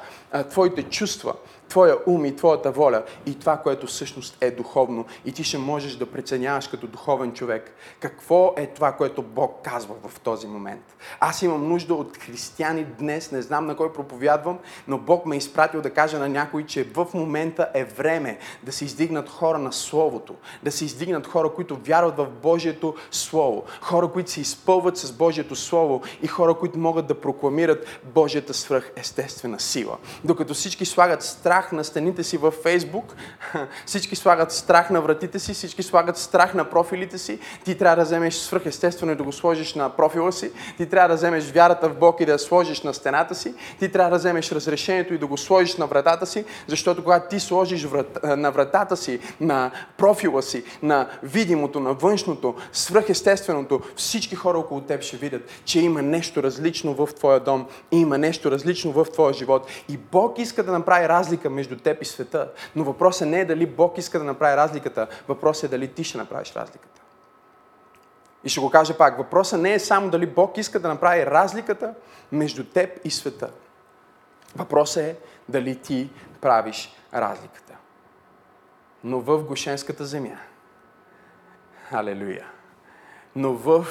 твоите 0.49 0.83
чувства 0.83 1.33
твоя 1.69 1.97
ум 2.05 2.25
и 2.25 2.35
твоята 2.35 2.71
воля 2.71 3.03
и 3.25 3.39
това, 3.39 3.57
което 3.57 3.87
всъщност 3.87 4.37
е 4.41 4.51
духовно. 4.51 5.05
И 5.25 5.31
ти 5.31 5.43
ще 5.43 5.57
можеш 5.57 5.95
да 5.95 6.05
преценяваш 6.05 6.67
като 6.67 6.87
духовен 6.87 7.33
човек 7.33 7.75
какво 7.99 8.53
е 8.57 8.67
това, 8.67 8.91
което 8.91 9.21
Бог 9.21 9.59
казва 9.63 9.95
в 10.07 10.19
този 10.19 10.47
момент. 10.47 10.95
Аз 11.19 11.41
имам 11.41 11.67
нужда 11.67 11.93
от 11.93 12.17
християни 12.17 12.85
днес, 12.99 13.31
не 13.31 13.41
знам 13.41 13.65
на 13.65 13.75
кой 13.75 13.93
проповядвам, 13.93 14.59
но 14.87 14.97
Бог 14.97 15.25
ме 15.25 15.35
е 15.35 15.37
изпратил 15.37 15.81
да 15.81 15.89
кажа 15.89 16.19
на 16.19 16.29
някой, 16.29 16.65
че 16.65 16.83
в 16.83 17.07
момента 17.13 17.69
е 17.73 17.83
време 17.83 18.37
да 18.63 18.71
се 18.71 18.85
издигнат 18.85 19.29
хора 19.29 19.57
на 19.57 19.73
Словото, 19.73 20.35
да 20.63 20.71
се 20.71 20.85
издигнат 20.85 21.27
хора, 21.27 21.49
които 21.49 21.75
вярват 21.75 22.17
в 22.17 22.27
Божието 22.41 22.95
Слово, 23.11 23.63
хора, 23.81 24.07
които 24.07 24.31
се 24.31 24.41
изпълват 24.41 24.97
с 24.97 25.11
Божието 25.11 25.55
Слово 25.55 26.01
и 26.21 26.27
хора, 26.27 26.53
които 26.53 26.79
могат 26.79 27.07
да 27.07 27.21
прокламират 27.21 27.99
Божията 28.03 28.53
свръхестествена 28.53 29.59
сила. 29.59 29.97
Докато 30.23 30.53
всички 30.53 30.85
слагат 30.85 31.23
страх 31.23 31.56
страх 31.57 31.71
на 31.71 31.83
стените 31.83 32.23
си 32.23 32.37
във 32.37 32.53
Фейсбук, 32.53 33.15
всички 33.85 34.15
слагат 34.15 34.51
страх 34.51 34.89
на 34.89 35.01
вратите 35.01 35.39
си, 35.39 35.53
всички 35.53 35.83
слагат 35.83 36.17
страх 36.17 36.53
на 36.53 36.69
профилите 36.69 37.17
си. 37.17 37.39
Ти 37.65 37.77
трябва 37.77 37.95
да 37.95 38.03
вземеш 38.03 38.35
свръхестествено 38.35 39.11
и 39.11 39.15
да 39.15 39.23
го 39.23 39.31
сложиш 39.31 39.75
на 39.75 39.89
профила 39.89 40.31
си. 40.31 40.51
Ти 40.77 40.89
трябва 40.89 41.09
да 41.09 41.15
вземеш 41.15 41.51
вярата 41.51 41.89
в 41.89 41.97
Бог 41.97 42.21
и 42.21 42.25
да 42.25 42.31
я 42.31 42.39
сложиш 42.39 42.81
на 42.81 42.93
стената 42.93 43.35
си. 43.35 43.53
Ти 43.79 43.91
трябва 43.91 44.11
да 44.11 44.17
вземеш 44.17 44.51
разрешението 44.51 45.13
и 45.13 45.17
да 45.17 45.27
го 45.27 45.37
сложиш 45.37 45.77
на 45.77 45.85
вратата 45.85 46.25
си, 46.25 46.45
защото 46.67 47.03
когато 47.03 47.29
ти 47.29 47.39
сложиш 47.39 47.83
врат, 47.83 48.19
на 48.23 48.51
вратата 48.51 48.97
си, 48.97 49.19
на 49.39 49.71
профила 49.97 50.41
си, 50.41 50.63
на 50.81 51.09
видимото, 51.23 51.79
на 51.79 51.93
външното, 51.93 52.55
свръхестественото, 52.73 53.81
всички 53.95 54.35
хора 54.35 54.57
около 54.57 54.81
теб 54.81 55.01
ще 55.01 55.17
видят, 55.17 55.49
че 55.65 55.79
има 55.79 56.01
нещо 56.01 56.43
различно 56.43 56.93
в 56.93 57.09
твоя 57.15 57.39
дом, 57.39 57.65
има 57.91 58.17
нещо 58.17 58.51
различно 58.51 58.91
в 58.91 59.05
твоя 59.05 59.33
живот. 59.33 59.67
И 59.89 59.97
Бог 59.97 60.39
иска 60.39 60.63
да 60.63 60.71
направи 60.71 61.09
разлика 61.09 61.46
разлика 61.47 61.49
между 61.49 61.77
теб 61.77 62.01
и 62.01 62.05
света. 62.05 62.51
Но 62.75 62.83
въпросът 62.83 63.27
не 63.27 63.39
е 63.39 63.45
дали 63.45 63.65
Бог 63.65 63.97
иска 63.97 64.19
да 64.19 64.25
направи 64.25 64.57
разликата, 64.57 65.07
въпросът 65.27 65.63
е 65.63 65.67
дали 65.67 65.87
ти 65.87 66.03
ще 66.03 66.17
направиш 66.17 66.53
разликата. 66.55 67.01
И 68.43 68.49
ще 68.49 68.59
го 68.59 68.69
кажа 68.69 68.97
пак. 68.97 69.17
Въпросът 69.17 69.61
не 69.61 69.73
е 69.73 69.79
само 69.79 70.09
дали 70.09 70.25
Бог 70.25 70.57
иска 70.57 70.79
да 70.79 70.87
направи 70.87 71.25
разликата 71.25 71.93
между 72.31 72.63
теб 72.63 72.99
и 73.03 73.11
света. 73.11 73.49
Въпросът 74.55 75.03
е 75.03 75.15
дали 75.49 75.75
ти 75.75 76.09
правиш 76.41 76.93
разликата. 77.13 77.73
Но 79.03 79.19
в 79.19 79.43
Гошенската 79.43 80.05
земя. 80.05 80.39
Алелуя. 81.91 82.45
Но 83.35 83.53
в 83.53 83.85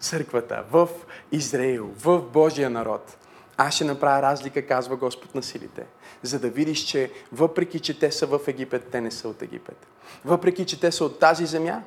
църквата, 0.00 0.64
в 0.70 0.88
Израил, 1.32 1.90
в 1.96 2.20
Божия 2.20 2.70
народ. 2.70 3.18
Аз 3.60 3.74
ще 3.74 3.84
направя 3.84 4.22
разлика, 4.22 4.66
казва 4.66 4.96
Господ 4.96 5.34
на 5.34 5.42
силите 5.42 5.86
за 6.22 6.38
да 6.38 6.50
видиш, 6.50 6.80
че 6.80 7.10
въпреки, 7.32 7.80
че 7.80 7.98
те 7.98 8.12
са 8.12 8.26
в 8.26 8.40
Египет, 8.46 8.88
те 8.92 9.00
не 9.00 9.10
са 9.10 9.28
от 9.28 9.42
Египет. 9.42 9.86
Въпреки, 10.24 10.66
че 10.66 10.80
те 10.80 10.92
са 10.92 11.04
от 11.04 11.18
тази 11.18 11.46
земя, 11.46 11.82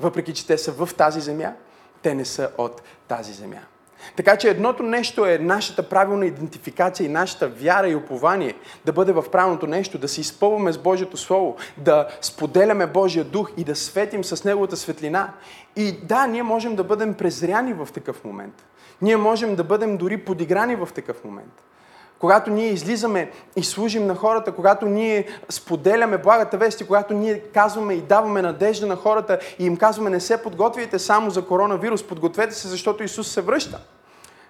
въпреки, 0.00 0.34
че 0.34 0.46
те 0.46 0.58
са 0.58 0.72
в 0.72 0.88
тази 0.96 1.20
земя, 1.20 1.52
те 2.02 2.14
не 2.14 2.24
са 2.24 2.50
от 2.58 2.82
тази 3.08 3.32
земя. 3.32 3.60
Така 4.16 4.36
че 4.36 4.48
едното 4.48 4.82
нещо 4.82 5.26
е 5.26 5.38
нашата 5.38 5.88
правилна 5.88 6.26
идентификация 6.26 7.04
и 7.04 7.08
нашата 7.08 7.48
вяра 7.48 7.88
и 7.88 7.94
упование 7.94 8.54
да 8.84 8.92
бъде 8.92 9.12
в 9.12 9.24
правилното 9.32 9.66
нещо, 9.66 9.98
да 9.98 10.08
се 10.08 10.20
изпълваме 10.20 10.72
с 10.72 10.78
Божието 10.78 11.16
Слово, 11.16 11.56
да 11.76 12.08
споделяме 12.20 12.86
Божия 12.86 13.24
дух 13.24 13.50
и 13.56 13.64
да 13.64 13.76
светим 13.76 14.24
с 14.24 14.44
Неговата 14.44 14.76
светлина. 14.76 15.32
И 15.76 15.92
да, 15.92 16.26
ние 16.26 16.42
можем 16.42 16.76
да 16.76 16.84
бъдем 16.84 17.14
презряни 17.14 17.72
в 17.72 17.88
такъв 17.94 18.24
момент. 18.24 18.64
Ние 19.02 19.16
можем 19.16 19.56
да 19.56 19.64
бъдем 19.64 19.96
дори 19.96 20.16
подиграни 20.16 20.76
в 20.76 20.88
такъв 20.94 21.24
момент 21.24 21.62
когато 22.18 22.50
ние 22.50 22.68
излизаме 22.68 23.30
и 23.56 23.64
служим 23.64 24.06
на 24.06 24.14
хората, 24.14 24.52
когато 24.52 24.86
ние 24.86 25.26
споделяме 25.48 26.18
благата 26.18 26.58
вест 26.58 26.80
и 26.80 26.86
когато 26.86 27.14
ние 27.14 27.40
казваме 27.40 27.94
и 27.94 28.00
даваме 28.00 28.42
надежда 28.42 28.86
на 28.86 28.96
хората 28.96 29.38
и 29.58 29.66
им 29.66 29.76
казваме 29.76 30.10
не 30.10 30.20
се 30.20 30.42
подготвяйте 30.42 30.98
само 30.98 31.30
за 31.30 31.46
коронавирус, 31.46 32.02
подгответе 32.02 32.54
се, 32.54 32.68
защото 32.68 33.02
Исус 33.02 33.28
се 33.28 33.40
връща. 33.40 33.80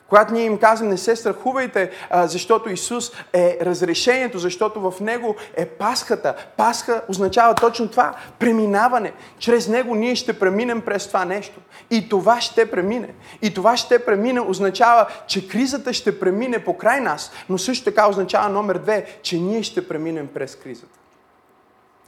Когато 0.08 0.34
ние 0.34 0.44
им 0.44 0.58
казваме, 0.58 0.90
не 0.90 0.98
се 0.98 1.16
страхувайте, 1.16 1.90
защото 2.14 2.70
Исус 2.70 3.12
е 3.32 3.58
разрешението, 3.62 4.38
защото 4.38 4.90
в 4.90 5.00
Него 5.00 5.36
е 5.56 5.66
Пасхата. 5.66 6.34
Пасха 6.56 7.02
означава 7.08 7.54
точно 7.54 7.88
това 7.88 8.14
преминаване. 8.38 9.12
Чрез 9.38 9.68
Него 9.68 9.94
ние 9.94 10.14
ще 10.14 10.38
преминем 10.38 10.80
през 10.80 11.06
това 11.06 11.24
нещо. 11.24 11.60
И 11.90 12.08
това 12.08 12.40
ще 12.40 12.70
премине. 12.70 13.08
И 13.42 13.54
това 13.54 13.76
ще 13.76 14.04
премине 14.04 14.40
означава, 14.40 15.06
че 15.26 15.48
кризата 15.48 15.92
ще 15.92 16.20
премине 16.20 16.64
по 16.64 16.76
край 16.76 17.00
нас, 17.00 17.32
но 17.48 17.58
също 17.58 17.84
така 17.84 18.08
означава 18.08 18.48
номер 18.48 18.78
две, 18.78 19.18
че 19.22 19.38
ние 19.38 19.62
ще 19.62 19.88
преминем 19.88 20.28
през 20.34 20.56
кризата. 20.56 20.98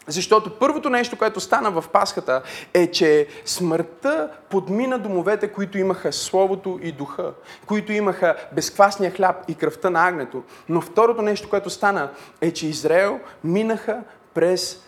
Защото 0.09 0.59
първото 0.59 0.91
нещо, 0.91 1.17
което 1.17 1.41
стана 1.41 1.71
в 1.71 1.85
Пасхата 1.93 2.43
е, 2.75 2.91
че 2.91 3.27
смъртта 3.45 4.31
подмина 4.51 4.99
домовете, 4.99 5.49
които 5.49 5.79
имаха 5.79 6.13
Словото 6.13 6.79
и 6.83 6.93
Духа, 6.93 7.33
които 7.67 7.93
имаха 7.93 8.37
безквасния 8.53 9.11
хляб 9.11 9.37
и 9.49 9.55
кръвта 9.55 9.91
на 9.91 10.09
агнето. 10.09 10.43
Но 10.69 10.81
второто 10.81 11.23
нещо, 11.23 11.49
което 11.49 11.71
стана 11.71 12.11
е, 12.41 12.51
че 12.51 12.67
Израел 12.67 13.21
минаха 13.45 14.01
през 14.35 14.83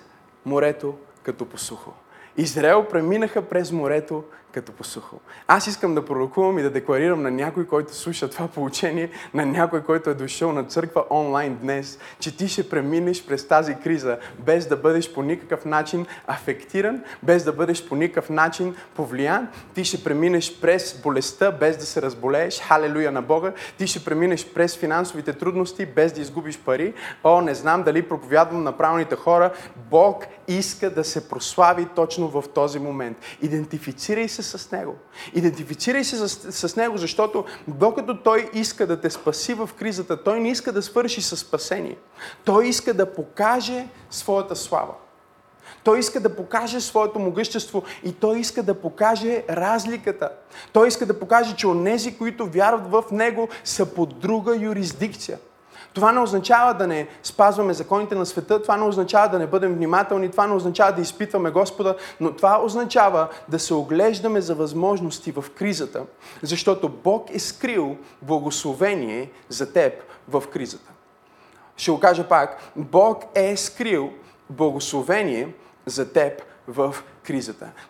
морето 0.46 0.94
като 1.22 1.44
посухо. 1.44 1.92
Израел 2.36 2.84
преминаха 2.84 3.42
през 3.42 3.72
морето 3.72 4.24
като 4.52 4.72
посухо. 4.72 5.20
Аз 5.48 5.66
искам 5.66 5.94
да 5.94 6.04
пророкувам 6.04 6.58
и 6.58 6.62
да 6.62 6.70
декларирам 6.70 7.22
на 7.22 7.30
някой, 7.30 7.66
който 7.66 7.96
слуша 7.96 8.30
това 8.30 8.48
получение, 8.48 9.10
на 9.34 9.46
някой, 9.46 9.82
който 9.82 10.10
е 10.10 10.14
дошъл 10.14 10.52
на 10.52 10.64
църква 10.64 11.04
онлайн 11.10 11.58
днес, 11.62 11.98
че 12.18 12.36
ти 12.36 12.48
ще 12.48 12.68
преминеш 12.68 13.26
през 13.26 13.48
тази 13.48 13.74
криза, 13.74 14.18
без 14.38 14.66
да 14.66 14.76
бъдеш 14.76 15.12
по 15.12 15.22
никакъв 15.22 15.64
начин 15.64 16.06
афектиран, 16.26 17.02
без 17.22 17.44
да 17.44 17.52
бъдеш 17.52 17.88
по 17.88 17.96
никакъв 17.96 18.30
начин 18.30 18.74
повлиян. 18.94 19.48
Ти 19.74 19.84
ще 19.84 20.04
преминеш 20.04 20.60
през 20.60 21.00
болестта, 21.02 21.50
без 21.52 21.76
да 21.76 21.86
се 21.86 22.02
разболееш. 22.02 22.60
Халелуя 22.60 23.12
на 23.12 23.22
Бога. 23.22 23.52
Ти 23.78 23.86
ще 23.86 24.04
преминеш 24.04 24.46
през 24.46 24.76
финансовите 24.76 25.32
трудности, 25.32 25.86
без 25.86 26.12
да 26.12 26.20
изгубиш 26.20 26.58
пари. 26.58 26.94
О, 27.24 27.40
не 27.40 27.54
знам 27.54 27.82
дали 27.82 28.08
проповядвам 28.08 28.62
на 28.62 28.76
правилните 28.76 29.16
хора. 29.16 29.52
Бог 29.90 30.24
иска 30.54 30.90
да 30.90 31.04
се 31.04 31.28
прослави 31.28 31.88
точно 31.96 32.28
в 32.28 32.44
този 32.54 32.78
момент. 32.78 33.16
Идентифицирай 33.42 34.28
се 34.28 34.42
с 34.42 34.70
Него. 34.70 34.96
Идентифицирай 35.34 36.04
се 36.04 36.28
с, 36.28 36.68
с 36.68 36.76
Него, 36.76 36.96
защото 36.96 37.44
докато 37.68 38.22
Той 38.22 38.50
иска 38.54 38.86
да 38.86 39.00
те 39.00 39.10
спаси 39.10 39.54
в 39.54 39.70
кризата, 39.78 40.22
Той 40.22 40.40
не 40.40 40.50
иска 40.50 40.72
да 40.72 40.82
свърши 40.82 41.22
с 41.22 41.36
спасение. 41.36 41.96
Той 42.44 42.66
иска 42.66 42.94
да 42.94 43.14
покаже 43.14 43.88
своята 44.10 44.56
слава. 44.56 44.94
Той 45.84 45.98
иска 45.98 46.20
да 46.20 46.36
покаже 46.36 46.80
своето 46.80 47.18
могъщество 47.18 47.82
и 48.04 48.12
той 48.12 48.38
иска 48.38 48.62
да 48.62 48.74
покаже 48.74 49.44
разликата. 49.50 50.30
Той 50.72 50.88
иска 50.88 51.06
да 51.06 51.18
покаже, 51.18 51.56
че 51.56 51.66
онези, 51.66 52.18
които 52.18 52.46
вярват 52.46 52.90
в 52.90 53.04
Него, 53.12 53.48
са 53.64 53.86
под 53.86 54.18
друга 54.18 54.56
юрисдикция. 54.56 55.38
Това 55.94 56.12
не 56.12 56.20
означава 56.20 56.74
да 56.74 56.86
не 56.86 57.08
спазваме 57.22 57.72
законите 57.72 58.14
на 58.14 58.26
света, 58.26 58.62
това 58.62 58.76
не 58.76 58.84
означава 58.84 59.28
да 59.28 59.38
не 59.38 59.46
бъдем 59.46 59.74
внимателни, 59.74 60.30
това 60.30 60.46
не 60.46 60.54
означава 60.54 60.92
да 60.92 61.00
изпитваме 61.00 61.50
Господа, 61.50 61.96
но 62.20 62.32
това 62.32 62.60
означава 62.64 63.28
да 63.48 63.58
се 63.58 63.74
оглеждаме 63.74 64.40
за 64.40 64.54
възможности 64.54 65.32
в 65.32 65.44
кризата, 65.54 66.02
защото 66.42 66.88
Бог 66.88 67.34
е 67.34 67.38
скрил 67.38 67.96
благословение 68.22 69.30
за 69.48 69.72
теб 69.72 69.92
в 70.28 70.42
кризата. 70.52 70.90
Ще 71.76 71.90
го 71.90 72.00
кажа 72.00 72.28
пак. 72.28 72.72
Бог 72.76 73.24
е 73.34 73.56
скрил 73.56 74.10
благословение 74.50 75.54
за 75.86 76.12
теб 76.12 76.42
в 76.68 76.94
кризата. 76.94 77.19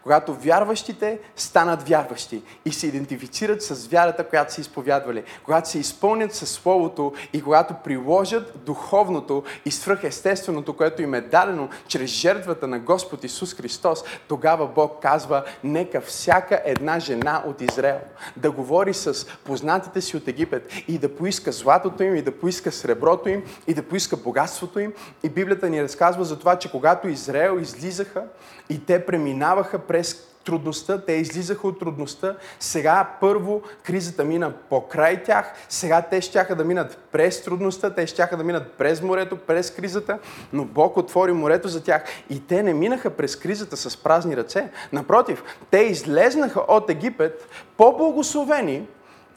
Когато 0.02 0.34
вярващите 0.34 1.18
станат 1.36 1.88
вярващи 1.88 2.42
и 2.64 2.72
се 2.72 2.86
идентифицират 2.86 3.62
с 3.62 3.86
вярата, 3.86 4.28
която 4.28 4.54
са 4.54 4.60
изповядвали, 4.60 5.22
когато 5.44 5.68
се 5.68 5.78
изпълнят 5.78 6.34
със 6.34 6.50
Словото 6.50 7.12
и 7.32 7.42
когато 7.42 7.74
приложат 7.74 8.64
духовното 8.64 9.44
и 9.64 9.70
свръхестественото, 9.70 10.76
което 10.76 11.02
им 11.02 11.14
е 11.14 11.20
дадено 11.20 11.68
чрез 11.88 12.10
жертвата 12.10 12.66
на 12.66 12.78
Господ 12.78 13.24
Исус 13.24 13.54
Христос, 13.54 14.04
тогава 14.28 14.66
Бог 14.66 15.02
казва, 15.02 15.44
нека 15.64 16.00
всяка 16.00 16.62
една 16.64 16.98
жена 16.98 17.42
от 17.46 17.60
Израел 17.60 18.00
да 18.36 18.50
говори 18.50 18.94
с 18.94 19.26
познатите 19.44 20.00
си 20.00 20.16
от 20.16 20.28
Египет 20.28 20.72
и 20.88 20.98
да 20.98 21.16
поиска 21.16 21.52
златото 21.52 22.02
им, 22.02 22.16
и 22.16 22.22
да 22.22 22.38
поиска 22.38 22.72
среброто 22.72 23.28
им, 23.28 23.42
и 23.66 23.74
да 23.74 23.82
поиска 23.82 24.16
богатството 24.16 24.80
им. 24.80 24.92
И 25.22 25.28
Библията 25.28 25.68
ни 25.68 25.82
разказва 25.82 26.24
за 26.24 26.38
това, 26.38 26.58
че 26.58 26.70
когато 26.70 27.08
Израел 27.08 27.58
излизаха 27.60 28.24
и 28.70 28.84
те 28.84 29.06
преминаваха 29.30 29.78
през 29.78 30.26
трудността, 30.44 31.00
те 31.00 31.12
излизаха 31.12 31.68
от 31.68 31.78
трудността. 31.78 32.36
Сега 32.60 33.10
първо 33.20 33.62
кризата 33.82 34.24
мина 34.24 34.52
покрай 34.70 35.22
тях, 35.22 35.52
сега 35.68 36.02
те 36.02 36.20
щяха 36.20 36.56
да 36.56 36.64
минат 36.64 36.98
през 37.12 37.42
трудността, 37.42 37.94
те 37.94 38.06
щяха 38.06 38.36
да 38.36 38.44
минат 38.44 38.72
през 38.72 39.02
морето, 39.02 39.36
през 39.36 39.70
кризата, 39.70 40.18
но 40.52 40.64
Бог 40.64 40.96
отвори 40.96 41.32
морето 41.32 41.68
за 41.68 41.82
тях 41.82 42.04
и 42.30 42.46
те 42.46 42.62
не 42.62 42.74
минаха 42.74 43.10
през 43.10 43.36
кризата 43.36 43.76
с 43.76 43.96
празни 43.96 44.36
ръце. 44.36 44.70
Напротив, 44.92 45.44
те 45.70 45.78
излезнаха 45.78 46.60
от 46.68 46.90
Египет 46.90 47.48
по-благословени, 47.76 48.86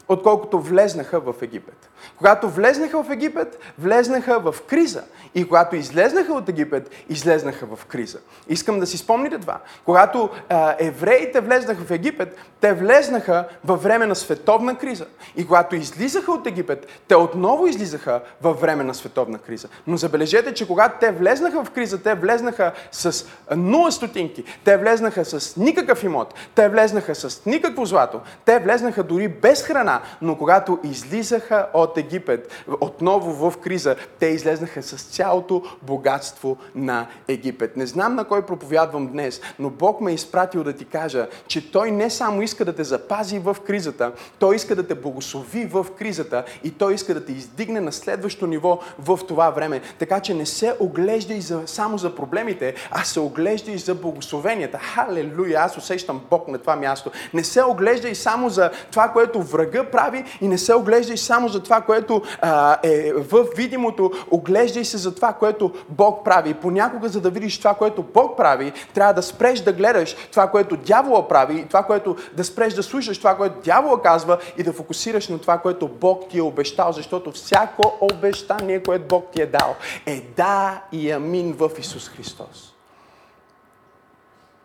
отколкото 0.08 0.60
влезнаха 0.60 1.20
в 1.20 1.34
Египет. 1.42 1.90
Когато 2.16 2.48
влезнаха 2.48 3.02
в 3.02 3.10
Египет, 3.10 3.58
влезнаха 3.78 4.40
в 4.40 4.62
криза. 4.66 5.02
И 5.34 5.48
когато 5.48 5.76
излезнаха 5.76 6.32
от 6.32 6.48
Египет, 6.48 6.90
излезнаха 7.08 7.66
в 7.66 7.84
криза. 7.84 8.18
Искам 8.48 8.80
да 8.80 8.86
си 8.86 8.98
спомните 8.98 9.38
това. 9.38 9.58
Когато 9.84 10.30
а, 10.48 10.74
евреите 10.78 11.40
влезнаха 11.40 11.84
в 11.84 11.90
Египет, 11.90 12.36
те 12.60 12.72
влезнаха 12.72 13.44
във 13.64 13.82
време 13.82 14.06
на 14.06 14.14
световна 14.14 14.78
криза. 14.78 15.06
И 15.36 15.46
когато 15.46 15.76
излизаха 15.76 16.32
от 16.32 16.46
Египет, 16.46 16.86
те 17.08 17.16
отново 17.16 17.66
излизаха 17.66 18.20
във 18.42 18.60
време 18.60 18.84
на 18.84 18.94
световна 18.94 19.38
криза. 19.38 19.68
Но 19.86 19.96
забележете, 19.96 20.54
че 20.54 20.66
когато 20.66 20.98
те 21.00 21.12
влезнаха 21.12 21.64
в 21.64 21.70
криза, 21.70 22.02
те 22.02 22.14
влезнаха 22.14 22.72
с 22.92 23.26
нула 23.56 23.92
стотинки, 23.92 24.44
те 24.64 24.76
влезнаха 24.76 25.24
с 25.24 25.56
никакъв 25.56 26.04
имот, 26.04 26.34
те 26.54 26.68
влезнаха 26.68 27.14
с 27.14 27.46
никакво 27.46 27.84
злато, 27.84 28.20
те 28.44 28.58
влезнаха 28.58 29.02
дори 29.02 29.28
без 29.28 29.62
храна, 29.62 30.00
но 30.22 30.36
когато 30.38 30.78
излизаха 30.84 31.66
от 31.74 31.93
Египет, 31.96 32.64
отново 32.80 33.50
в 33.50 33.58
криза, 33.58 33.96
те 34.18 34.26
излезнаха 34.26 34.82
с 34.82 35.02
цялото 35.02 35.62
богатство 35.82 36.56
на 36.74 37.06
Египет. 37.28 37.76
Не 37.76 37.86
знам 37.86 38.14
на 38.14 38.24
кой 38.24 38.46
проповядвам 38.46 39.06
днес, 39.06 39.40
но 39.58 39.70
Бог 39.70 40.00
ме 40.00 40.10
е 40.10 40.14
изпратил 40.14 40.64
да 40.64 40.72
ти 40.72 40.84
кажа, 40.84 41.28
че 41.46 41.72
Той 41.72 41.90
не 41.90 42.10
само 42.10 42.42
иска 42.42 42.64
да 42.64 42.72
те 42.72 42.84
запази 42.84 43.38
в 43.38 43.56
кризата, 43.66 44.12
Той 44.38 44.56
иска 44.56 44.76
да 44.76 44.86
те 44.86 44.94
благослови 44.94 45.64
в 45.64 45.86
кризата 45.98 46.44
и 46.64 46.70
Той 46.70 46.94
иска 46.94 47.14
да 47.14 47.24
те 47.24 47.32
издигне 47.32 47.80
на 47.80 47.92
следващо 47.92 48.46
ниво 48.46 48.80
в 48.98 49.20
това 49.28 49.50
време. 49.50 49.80
Така 49.98 50.20
че 50.20 50.34
не 50.34 50.46
се 50.46 50.76
оглеждай 50.80 51.40
за, 51.40 51.62
само 51.66 51.98
за 51.98 52.14
проблемите, 52.14 52.74
а 52.90 53.04
се 53.04 53.20
оглеждай 53.20 53.78
за 53.78 53.94
благословенията. 53.94 54.78
Халелуя! 54.78 55.60
Аз 55.60 55.76
усещам 55.76 56.20
Бог 56.30 56.48
на 56.48 56.58
това 56.58 56.76
място. 56.76 57.10
Не 57.34 57.44
се 57.44 57.62
оглеждай 57.62 58.14
само 58.14 58.48
за 58.48 58.70
това, 58.90 59.08
което 59.08 59.42
врага 59.42 59.90
прави 59.90 60.24
и 60.40 60.48
не 60.48 60.58
се 60.58 60.74
оглеждай 60.74 61.16
само 61.16 61.48
за 61.48 61.62
това, 61.62 61.73
което 61.80 62.22
а, 62.40 62.78
е 62.82 63.12
в 63.12 63.46
видимото. 63.56 64.12
Оглеждай 64.30 64.84
се 64.84 64.96
за 64.96 65.14
това, 65.14 65.32
което 65.32 65.72
Бог 65.88 66.24
прави. 66.24 66.54
Понякога, 66.54 67.08
за 67.08 67.20
да 67.20 67.30
видиш 67.30 67.58
това, 67.58 67.74
което 67.74 68.02
Бог 68.02 68.36
прави, 68.36 68.72
трябва 68.94 69.14
да 69.14 69.22
спреш 69.22 69.60
да 69.60 69.72
гледаш 69.72 70.16
това, 70.30 70.50
което 70.50 70.76
дявола 70.76 71.28
прави, 71.28 71.60
и 71.60 71.66
това, 71.66 71.82
което 71.82 72.16
да 72.32 72.44
спреш 72.44 72.74
да 72.74 72.82
слушаш 72.82 73.18
това, 73.18 73.36
което 73.36 73.60
дявола 73.64 74.02
казва 74.02 74.38
и 74.58 74.62
да 74.62 74.72
фокусираш 74.72 75.28
на 75.28 75.38
това, 75.38 75.58
което 75.58 75.88
Бог 75.88 76.28
ти 76.28 76.38
е 76.38 76.42
обещал, 76.42 76.92
защото 76.92 77.32
всяко 77.32 77.92
обещание, 78.00 78.82
което 78.82 79.04
Бог 79.04 79.30
ти 79.32 79.42
е 79.42 79.46
дал, 79.46 79.76
е 80.06 80.20
да 80.36 80.82
и 80.92 81.10
амин 81.10 81.52
в 81.52 81.70
Исус 81.78 82.08
Христос. 82.08 82.74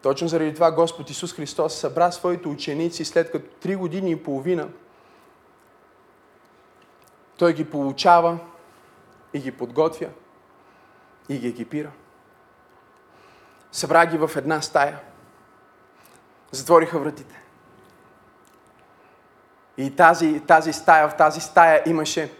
Точно 0.01 0.27
заради 0.27 0.53
това 0.53 0.71
Господ 0.71 1.09
Исус 1.09 1.33
Христос 1.33 1.73
събра 1.73 2.11
своите 2.11 2.47
ученици 2.47 3.05
след 3.05 3.31
като 3.31 3.45
три 3.61 3.75
години 3.75 4.11
и 4.11 4.15
половина 4.15 4.67
той 7.39 7.53
ги 7.53 7.69
получава 7.69 8.39
и 9.33 9.39
ги 9.39 9.51
подготвя 9.51 10.09
и 11.29 11.39
ги 11.39 11.47
екипира. 11.47 11.91
Събра 13.71 14.05
ги 14.05 14.17
в 14.17 14.31
една 14.35 14.61
стая. 14.61 14.99
Затвориха 16.51 16.99
вратите. 16.99 17.41
И 19.77 19.95
тази, 19.95 20.39
тази 20.47 20.73
стая, 20.73 21.09
в 21.09 21.17
тази 21.17 21.41
стая 21.41 21.83
имаше 21.85 22.33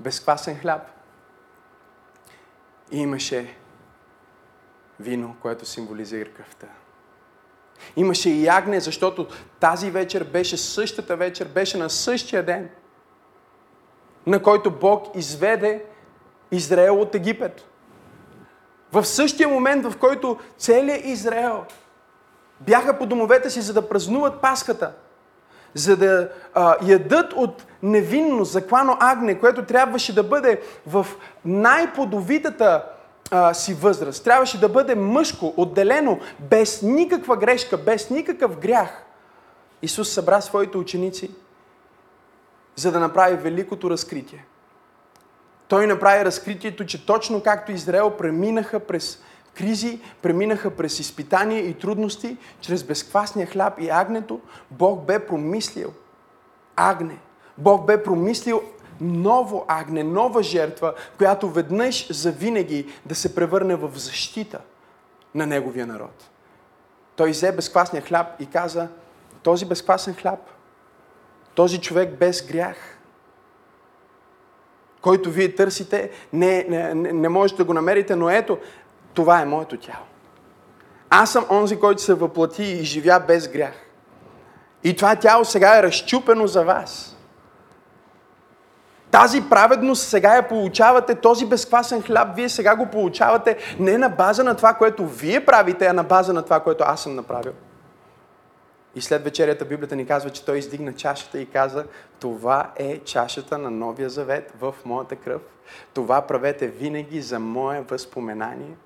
безквасен 0.00 0.58
хляб. 0.58 0.82
И 2.90 2.98
имаше 2.98 3.56
вино, 5.00 5.36
което 5.40 5.66
символизира 5.66 6.32
кръвта. 6.32 6.66
Имаше 7.96 8.30
и 8.30 8.44
ягне, 8.44 8.80
защото 8.80 9.28
тази 9.60 9.90
вечер 9.90 10.24
беше 10.24 10.56
същата 10.56 11.16
вечер, 11.16 11.48
беше 11.48 11.78
на 11.78 11.90
същия 11.90 12.42
ден, 12.42 12.70
на 14.26 14.42
който 14.42 14.70
Бог 14.70 15.16
изведе 15.16 15.84
Израел 16.50 17.00
от 17.00 17.14
Египет. 17.14 17.64
В 18.92 19.04
същия 19.04 19.48
момент, 19.48 19.86
в 19.86 19.96
който 19.98 20.38
целият 20.58 21.04
Израел 21.04 21.64
бяха 22.60 22.98
по 22.98 23.06
домовете 23.06 23.50
си, 23.50 23.60
за 23.60 23.72
да 23.72 23.88
празнуват 23.88 24.40
Пасхата, 24.40 24.92
за 25.74 25.96
да 25.96 26.28
а, 26.54 26.76
ядат 26.82 27.32
от 27.32 27.64
невинно 27.82 28.44
заклано 28.44 28.96
агне, 29.00 29.38
което 29.38 29.64
трябваше 29.64 30.14
да 30.14 30.22
бъде 30.22 30.60
в 30.86 31.06
най-плодовитата 31.44 32.84
а, 33.30 33.54
си 33.54 33.74
възраст. 33.74 34.24
Трябваше 34.24 34.60
да 34.60 34.68
бъде 34.68 34.94
мъжко, 34.94 35.54
отделено, 35.56 36.18
без 36.38 36.82
никаква 36.82 37.36
грешка, 37.36 37.76
без 37.76 38.10
никакъв 38.10 38.58
грях. 38.58 39.02
Исус 39.82 40.08
събра 40.08 40.40
своите 40.40 40.78
ученици, 40.78 41.30
за 42.76 42.92
да 42.92 43.00
направи 43.00 43.36
великото 43.36 43.90
разкритие– 43.90 44.44
той 45.68 45.86
направи 45.86 46.24
разкритието, 46.24 46.86
че 46.86 47.06
точно 47.06 47.42
както 47.42 47.72
Израел 47.72 48.10
преминаха 48.10 48.80
през 48.80 49.22
кризи, 49.54 50.00
преминаха 50.22 50.70
през 50.70 51.00
изпитания 51.00 51.66
и 51.66 51.74
трудности, 51.74 52.36
чрез 52.60 52.84
безквасния 52.84 53.46
хляб 53.46 53.80
и 53.80 53.90
агнето, 53.90 54.40
Бог 54.70 55.04
бе 55.04 55.26
промислил 55.26 55.92
агне. 56.76 57.18
Бог 57.58 57.86
бе 57.86 58.02
промислил 58.02 58.62
ново 59.00 59.64
агне, 59.68 60.02
нова 60.02 60.42
жертва, 60.42 60.94
която 61.16 61.50
веднъж 61.50 62.12
за 62.12 62.32
винаги 62.32 62.86
да 63.06 63.14
се 63.14 63.34
превърне 63.34 63.76
в 63.76 63.90
защита 63.94 64.60
на 65.34 65.46
неговия 65.46 65.86
народ. 65.86 66.30
Той 67.16 67.30
взе 67.30 67.52
безквасния 67.52 68.02
хляб 68.02 68.40
и 68.40 68.46
каза, 68.46 68.88
този 69.42 69.66
безквасен 69.66 70.14
хляб, 70.14 70.40
този 71.56 71.80
човек 71.80 72.18
без 72.18 72.46
грях, 72.46 72.76
който 75.00 75.30
вие 75.30 75.54
търсите, 75.54 76.10
не, 76.32 76.66
не, 76.68 76.94
не 76.94 77.28
можете 77.28 77.58
да 77.58 77.64
го 77.64 77.74
намерите, 77.74 78.16
но 78.16 78.30
ето, 78.30 78.58
това 79.14 79.40
е 79.40 79.44
моето 79.44 79.76
тяло. 79.76 80.04
Аз 81.10 81.32
съм 81.32 81.46
онзи, 81.50 81.76
който 81.76 82.02
се 82.02 82.14
въплати 82.14 82.62
и 82.62 82.84
живя 82.84 83.20
без 83.28 83.48
грях. 83.48 83.74
И 84.84 84.96
това 84.96 85.16
тяло 85.16 85.44
сега 85.44 85.78
е 85.78 85.82
разчупено 85.82 86.46
за 86.46 86.64
вас. 86.64 87.16
Тази 89.10 89.48
праведност 89.50 90.08
сега 90.08 90.36
я 90.36 90.48
получавате, 90.48 91.14
този 91.14 91.46
безквасен 91.46 92.02
хляб, 92.02 92.28
вие 92.36 92.48
сега 92.48 92.76
го 92.76 92.86
получавате 92.86 93.56
не 93.78 93.98
на 93.98 94.08
база 94.08 94.44
на 94.44 94.56
това, 94.56 94.74
което 94.74 95.06
вие 95.06 95.44
правите, 95.44 95.86
а 95.86 95.92
на 95.92 96.04
база 96.04 96.32
на 96.32 96.42
това, 96.42 96.60
което 96.60 96.84
аз 96.86 97.02
съм 97.02 97.14
направил. 97.14 97.52
И 98.96 99.00
след 99.00 99.24
вечерята 99.24 99.64
Библията 99.64 99.96
ни 99.96 100.06
казва, 100.06 100.30
че 100.30 100.44
той 100.44 100.58
издигна 100.58 100.92
чашата 100.92 101.40
и 101.40 101.46
каза, 101.46 101.84
това 102.20 102.72
е 102.76 102.98
чашата 102.98 103.58
на 103.58 103.70
Новия 103.70 104.10
Завет 104.10 104.52
в 104.60 104.74
моята 104.84 105.16
кръв. 105.16 105.42
Това 105.94 106.22
правете 106.22 106.68
винаги 106.68 107.20
за 107.20 107.40
мое 107.40 107.80
възпоменание. 107.80 108.76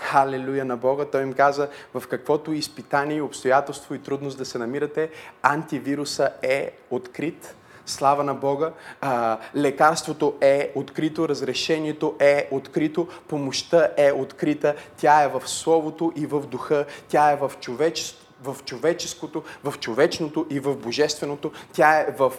Халелуя 0.00 0.64
на 0.64 0.76
Бога. 0.76 1.04
Той 1.04 1.22
им 1.22 1.32
каза, 1.32 1.68
в 1.94 2.08
каквото 2.08 2.52
изпитание, 2.52 3.22
обстоятелство 3.22 3.94
и 3.94 3.98
трудност 3.98 4.38
да 4.38 4.44
се 4.44 4.58
намирате, 4.58 5.10
антивируса 5.42 6.30
е 6.42 6.72
открит. 6.90 7.54
Слава 7.86 8.24
на 8.24 8.34
Бога. 8.34 8.72
А, 9.00 9.38
лекарството 9.56 10.34
е 10.40 10.72
открито, 10.74 11.28
разрешението 11.28 12.16
е 12.20 12.48
открито, 12.50 13.08
помощта 13.28 13.88
е 13.96 14.12
открита. 14.12 14.74
Тя 14.96 15.22
е 15.22 15.28
в 15.28 15.42
Словото 15.46 16.12
и 16.16 16.26
в 16.26 16.40
Духа. 16.40 16.84
Тя 17.08 17.30
е 17.30 17.36
в 17.36 17.52
човечеството 17.60 18.27
в 18.44 18.56
човеческото, 18.64 19.42
в 19.64 19.74
човечното 19.80 20.46
и 20.50 20.60
в 20.60 20.76
божественото. 20.76 21.52
Тя 21.72 22.00
е 22.00 22.14
в 22.18 22.32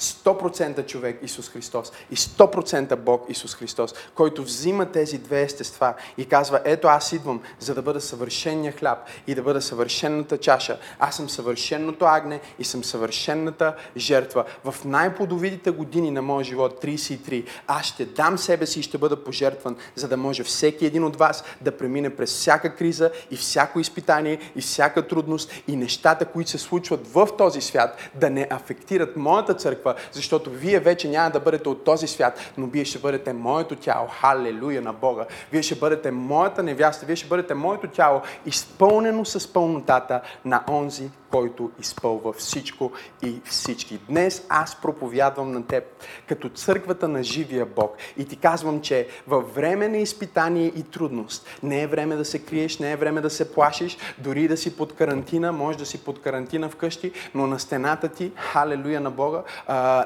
100% 0.00 0.86
човек 0.86 1.18
Исус 1.22 1.50
Христос 1.50 1.92
и 2.10 2.16
100% 2.16 2.96
Бог 2.96 3.24
Исус 3.28 3.54
Христос, 3.54 3.94
който 4.14 4.42
взима 4.42 4.86
тези 4.86 5.18
две 5.18 5.42
естества 5.42 5.94
и 6.18 6.26
казва, 6.26 6.60
ето 6.64 6.88
аз 6.88 7.12
идвам, 7.12 7.40
за 7.60 7.74
да 7.74 7.82
бъда 7.82 8.00
съвършения 8.00 8.72
хляб 8.72 8.98
и 9.26 9.34
да 9.34 9.42
бъда 9.42 9.60
съвършенната 9.60 10.38
чаша. 10.38 10.78
Аз 10.98 11.16
съм 11.16 11.28
съвършенното 11.28 12.04
агне 12.04 12.40
и 12.58 12.64
съм 12.64 12.84
съвършенната 12.84 13.74
жертва. 13.96 14.44
В 14.64 14.84
най-плодовитите 14.84 15.70
години 15.70 16.10
на 16.10 16.22
моя 16.22 16.44
живот, 16.44 16.84
33, 16.84 17.44
аз 17.66 17.86
ще 17.86 18.04
дам 18.04 18.38
себе 18.38 18.66
си 18.66 18.80
и 18.80 18.82
ще 18.82 18.98
бъда 18.98 19.24
пожертван, 19.24 19.76
за 19.94 20.08
да 20.08 20.16
може 20.16 20.44
всеки 20.44 20.86
един 20.86 21.04
от 21.04 21.16
вас 21.16 21.44
да 21.60 21.76
премине 21.76 22.16
през 22.16 22.30
всяка 22.30 22.76
криза 22.76 23.10
и 23.30 23.36
всяко 23.36 23.80
изпитание 23.80 24.38
и 24.56 24.60
всяка 24.60 25.08
трудност 25.08 25.52
и 25.68 25.76
нещата, 25.76 26.24
които 26.24 26.50
се 26.50 26.58
случват 26.58 27.06
в 27.06 27.28
този 27.38 27.60
свят, 27.60 27.96
да 28.14 28.30
не 28.30 28.46
афектират 28.50 29.16
моята 29.16 29.47
църква, 29.54 29.94
защото 30.12 30.50
вие 30.50 30.80
вече 30.80 31.08
няма 31.08 31.30
да 31.30 31.40
бъдете 31.40 31.68
от 31.68 31.84
този 31.84 32.06
свят, 32.06 32.52
но 32.58 32.66
вие 32.66 32.84
ще 32.84 32.98
бъдете 32.98 33.32
моето 33.32 33.76
тяло. 33.76 34.08
Халелуя 34.20 34.82
на 34.82 34.92
Бога. 34.92 35.26
Вие 35.52 35.62
ще 35.62 35.74
бъдете 35.74 36.10
моята 36.10 36.62
невяста, 36.62 37.06
вие 37.06 37.16
ще 37.16 37.28
бъдете 37.28 37.54
моето 37.54 37.88
тяло, 37.88 38.20
изпълнено 38.46 39.24
с 39.24 39.52
пълнотата 39.52 40.20
на 40.44 40.64
онзи, 40.68 41.10
който 41.30 41.70
изпълва 41.80 42.32
всичко 42.32 42.92
и 43.22 43.40
всички. 43.44 43.98
Днес 44.08 44.46
аз 44.48 44.80
проповядвам 44.80 45.52
на 45.52 45.66
теб 45.66 45.84
като 46.28 46.48
църквата 46.48 47.08
на 47.08 47.22
живия 47.22 47.66
Бог 47.66 47.96
и 48.16 48.24
ти 48.24 48.36
казвам, 48.36 48.80
че 48.80 49.08
във 49.26 49.54
време 49.54 49.88
на 49.88 49.96
изпитание 49.96 50.66
и 50.66 50.82
трудност 50.82 51.46
не 51.62 51.82
е 51.82 51.86
време 51.86 52.16
да 52.16 52.24
се 52.24 52.38
криеш, 52.38 52.78
не 52.78 52.92
е 52.92 52.96
време 52.96 53.20
да 53.20 53.30
се 53.30 53.52
плашиш, 53.52 53.96
дори 54.18 54.48
да 54.48 54.56
си 54.56 54.76
под 54.76 54.94
карантина, 54.94 55.52
може 55.52 55.78
да 55.78 55.86
си 55.86 56.04
под 56.04 56.22
карантина 56.22 56.68
вкъщи, 56.68 57.12
но 57.34 57.46
на 57.46 57.58
стената 57.58 58.08
ти, 58.08 58.32
халелуя 58.36 59.00
на 59.00 59.10
Бога, 59.10 59.42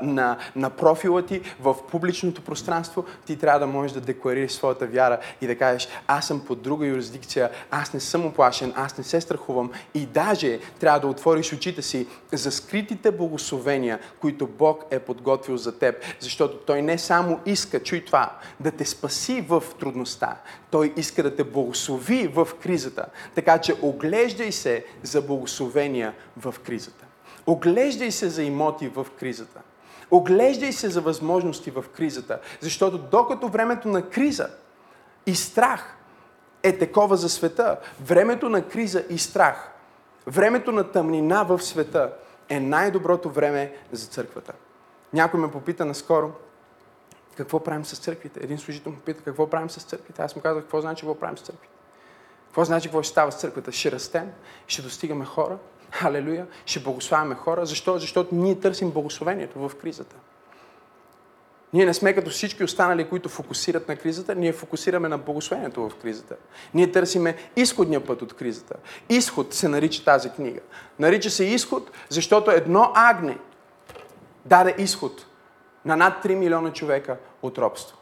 на, 0.03 0.37
на 0.57 0.71
профила 0.71 1.23
ти, 1.23 1.41
в 1.61 1.77
публичното 1.91 2.43
пространство, 2.43 3.05
ти 3.27 3.39
трябва 3.39 3.61
да 3.61 3.67
можеш 3.67 3.93
да 3.93 4.01
декларираш 4.01 4.53
своята 4.53 4.87
вяра 4.87 5.19
и 5.41 5.47
да 5.47 5.59
кажеш, 5.59 5.89
аз 6.07 6.27
съм 6.27 6.41
под 6.41 6.63
друга 6.63 6.87
юрисдикция, 6.87 7.51
аз 7.71 7.95
не 7.95 8.01
съм 8.01 8.27
оплашен, 8.27 8.73
аз 8.77 8.99
не 8.99 9.05
се 9.05 9.21
страхувам 9.21 9.71
и 9.95 10.07
даже 10.07 10.59
трябва 10.81 11.01
да 11.01 11.07
отвориш 11.13 11.53
очите 11.53 11.83
си 11.83 12.07
за 12.33 12.53
скритите 12.53 13.11
благословения, 13.11 13.99
които 14.21 14.47
Бог 14.47 14.85
е 14.91 14.99
подготвил 14.99 15.57
за 15.57 15.79
теб. 15.79 15.97
Защото 16.21 16.57
Той 16.57 16.83
не 16.83 16.99
само 16.99 17.41
иска, 17.47 17.83
чуй 17.83 18.05
това, 18.05 18.39
да 18.61 18.71
те 18.71 18.85
спаси 18.85 19.41
в 19.49 19.63
трудността, 19.81 20.37
Той 20.71 20.93
иска 20.97 21.23
да 21.23 21.37
те 21.37 21.45
благослови 21.45 22.27
в 22.27 22.49
кризата. 22.63 23.07
Така 23.35 23.59
че 23.59 23.75
оглеждай 23.83 24.53
се 24.53 24.85
за 25.03 25.23
благословения 25.23 26.15
в 26.37 26.55
кризата. 26.65 27.05
Оглеждай 27.47 28.11
се 28.11 28.29
за 28.29 28.43
имоти 28.43 28.89
в 28.89 29.07
кризата. 29.19 29.61
Оглеждай 30.11 30.73
се 30.73 30.89
за 30.89 31.01
възможности 31.01 31.71
в 31.71 31.85
кризата. 31.97 32.39
Защото 32.61 32.99
докато 32.99 33.49
времето 33.49 33.89
на 33.89 34.03
криза 34.03 34.49
и 35.27 35.35
страх 35.35 35.97
е 36.63 36.79
такова 36.79 37.17
за 37.17 37.29
света, 37.29 37.77
времето 38.01 38.49
на 38.49 38.69
криза 38.69 39.05
и 39.11 39.19
страх 39.19 39.72
Времето 40.27 40.73
на 40.73 40.93
тъмнина 40.93 41.43
в 41.43 41.63
света 41.63 42.13
е 42.49 42.61
най-доброто 42.61 43.31
време 43.31 43.73
за 43.93 44.07
църквата. 44.07 44.53
Някой 45.13 45.41
ме 45.41 45.51
попита 45.51 45.85
наскоро, 45.85 46.31
какво 47.37 47.61
правим 47.61 47.85
с 47.85 47.99
църквите? 47.99 48.41
Един 48.43 48.59
служител 48.59 48.93
ме 48.93 48.99
попита, 48.99 49.23
какво 49.23 49.51
правим 49.51 49.71
с 49.71 49.83
църквите? 49.83 50.23
Аз 50.23 50.37
му 50.37 50.43
казах, 50.43 50.63
какво 50.63 50.81
значи 50.81 51.01
какво 51.01 51.21
правим 51.21 51.39
с 51.39 51.43
църквите? 51.43 51.75
Какво 52.47 52.65
значи 52.65 52.89
какво 52.89 53.03
ще 53.03 53.11
става 53.11 53.33
с 53.33 53.41
църквата? 53.41 53.73
Ще 53.73 53.93
растем, 53.93 54.33
ще 54.67 54.83
достигаме 54.83 55.25
хора, 55.25 55.59
халелуя, 55.91 56.47
ще 56.67 56.81
благославяме 56.81 57.35
хора. 57.35 57.67
Защо? 57.67 57.99
Защото 57.99 58.35
ние 58.35 58.61
търсим 58.61 58.91
благословението 58.91 59.69
в 59.69 59.77
кризата. 59.77 60.17
Ние 61.73 61.87
не 61.87 61.95
сме 61.95 62.15
като 62.15 62.31
всички 62.31 62.65
останали, 62.65 63.09
които 63.09 63.29
фокусират 63.29 63.89
на 63.89 63.97
кризата, 63.97 64.35
ние 64.35 64.53
фокусираме 64.53 65.09
на 65.09 65.19
благословението 65.19 65.89
в 65.89 65.97
кризата. 66.03 66.37
Ние 66.75 66.93
търсиме 66.93 67.37
изходния 67.57 68.07
път 68.07 68.23
от 68.23 68.35
кризата. 68.35 68.75
Изход 69.09 69.55
се 69.55 69.69
нарича 69.69 70.05
тази 70.05 70.31
книга. 70.31 70.61
Нарича 70.99 71.31
се 71.31 71.45
изход, 71.45 71.91
защото 72.09 72.51
едно 72.51 72.93
агне 72.95 73.39
даде 74.45 74.75
изход 74.79 75.27
на 75.85 75.97
над 75.97 76.25
3 76.25 76.35
милиона 76.35 76.73
човека 76.73 77.17
от 77.43 77.59
робство. 77.59 77.97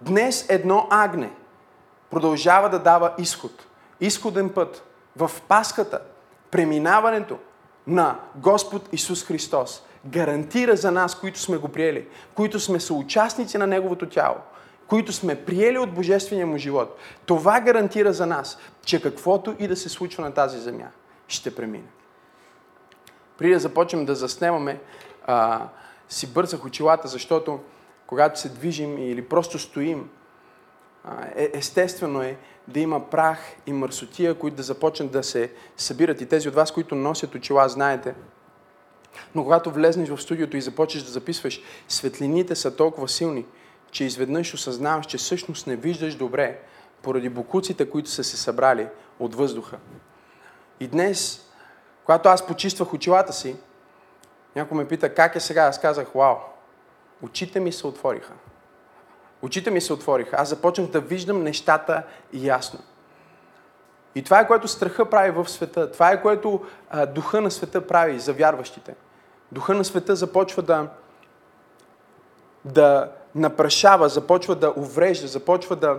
Днес 0.00 0.46
едно 0.48 0.86
агне 0.90 1.30
продължава 2.10 2.70
да 2.70 2.78
дава 2.78 3.14
изход. 3.18 3.66
Изходен 4.00 4.50
път 4.50 4.84
в 5.16 5.30
паската, 5.48 6.00
преминаването 6.50 7.38
на 7.86 8.18
Господ 8.36 8.88
Исус 8.92 9.24
Христос 9.24 9.82
гарантира 10.06 10.76
за 10.76 10.90
нас, 10.90 11.14
които 11.14 11.38
сме 11.38 11.56
го 11.56 11.68
приели, 11.68 12.06
които 12.34 12.60
сме 12.60 12.80
съучастници 12.80 13.58
на 13.58 13.66
Неговото 13.66 14.08
тяло, 14.08 14.36
които 14.86 15.12
сме 15.12 15.44
приели 15.44 15.78
от 15.78 15.94
Божествения 15.94 16.46
му 16.46 16.58
живот. 16.58 16.98
Това 17.26 17.60
гарантира 17.60 18.12
за 18.12 18.26
нас, 18.26 18.58
че 18.84 19.02
каквото 19.02 19.56
и 19.58 19.68
да 19.68 19.76
се 19.76 19.88
случва 19.88 20.24
на 20.24 20.32
тази 20.32 20.58
земя, 20.58 20.88
ще 21.28 21.54
премине. 21.54 21.88
Преди 23.38 23.52
да 23.52 23.60
започнем 23.60 24.04
да 24.04 24.14
заснемаме, 24.14 24.80
а, 25.26 25.68
си 26.08 26.26
бързах 26.32 26.64
очилата, 26.64 27.08
защото 27.08 27.60
когато 28.06 28.40
се 28.40 28.48
движим 28.48 28.98
или 28.98 29.24
просто 29.24 29.58
стоим, 29.58 30.10
е, 31.36 31.50
естествено 31.54 32.22
е 32.22 32.36
да 32.68 32.80
има 32.80 33.10
прах 33.10 33.38
и 33.66 33.72
мърсотия, 33.72 34.34
които 34.34 34.56
да 34.56 34.62
започнат 34.62 35.10
да 35.10 35.22
се 35.22 35.52
събират. 35.76 36.20
И 36.20 36.26
тези 36.26 36.48
от 36.48 36.54
вас, 36.54 36.72
които 36.72 36.94
носят 36.94 37.34
очила, 37.34 37.68
знаете, 37.68 38.14
но 39.34 39.42
когато 39.42 39.70
влезнеш 39.70 40.08
в 40.08 40.22
студиото 40.22 40.56
и 40.56 40.60
започнеш 40.60 41.04
да 41.04 41.10
записваш, 41.10 41.60
светлините 41.88 42.56
са 42.56 42.76
толкова 42.76 43.08
силни, 43.08 43.46
че 43.90 44.04
изведнъж 44.04 44.54
осъзнаваш, 44.54 45.06
че 45.06 45.18
всъщност 45.18 45.66
не 45.66 45.76
виждаш 45.76 46.14
добре, 46.14 46.60
поради 47.02 47.28
бокуците, 47.28 47.90
които 47.90 48.10
са 48.10 48.24
се 48.24 48.36
събрали 48.36 48.88
от 49.18 49.34
въздуха. 49.34 49.78
И 50.80 50.88
днес, 50.88 51.46
когато 52.04 52.28
аз 52.28 52.46
почиствах 52.46 52.94
очилата 52.94 53.32
си, 53.32 53.56
някой 54.56 54.78
ме 54.78 54.88
пита 54.88 55.14
как 55.14 55.36
е 55.36 55.40
сега, 55.40 55.62
аз 55.62 55.80
казах, 55.80 56.08
вау, 56.14 56.36
очите 57.22 57.60
ми 57.60 57.72
се 57.72 57.86
отвориха. 57.86 58.32
Очите 59.42 59.70
ми 59.70 59.80
се 59.80 59.92
отвориха. 59.92 60.36
Аз 60.38 60.48
започнах 60.48 60.86
да 60.86 61.00
виждам 61.00 61.42
нещата 61.42 62.02
ясно. 62.32 62.80
И 64.14 64.22
това 64.22 64.40
е 64.40 64.46
което 64.46 64.68
страха 64.68 65.10
прави 65.10 65.30
в 65.30 65.48
света. 65.48 65.92
Това 65.92 66.10
е 66.12 66.22
което 66.22 66.60
а, 66.90 67.06
духа 67.06 67.40
на 67.40 67.50
света 67.50 67.86
прави 67.86 68.18
за 68.18 68.32
вярващите. 68.32 68.94
Духа 69.52 69.74
на 69.74 69.84
света 69.84 70.16
започва 70.16 70.62
да, 70.62 70.88
да 72.64 73.12
напрашава, 73.34 74.08
започва 74.08 74.54
да 74.54 74.72
уврежда, 74.76 75.26
започва 75.26 75.76
да 75.76 75.98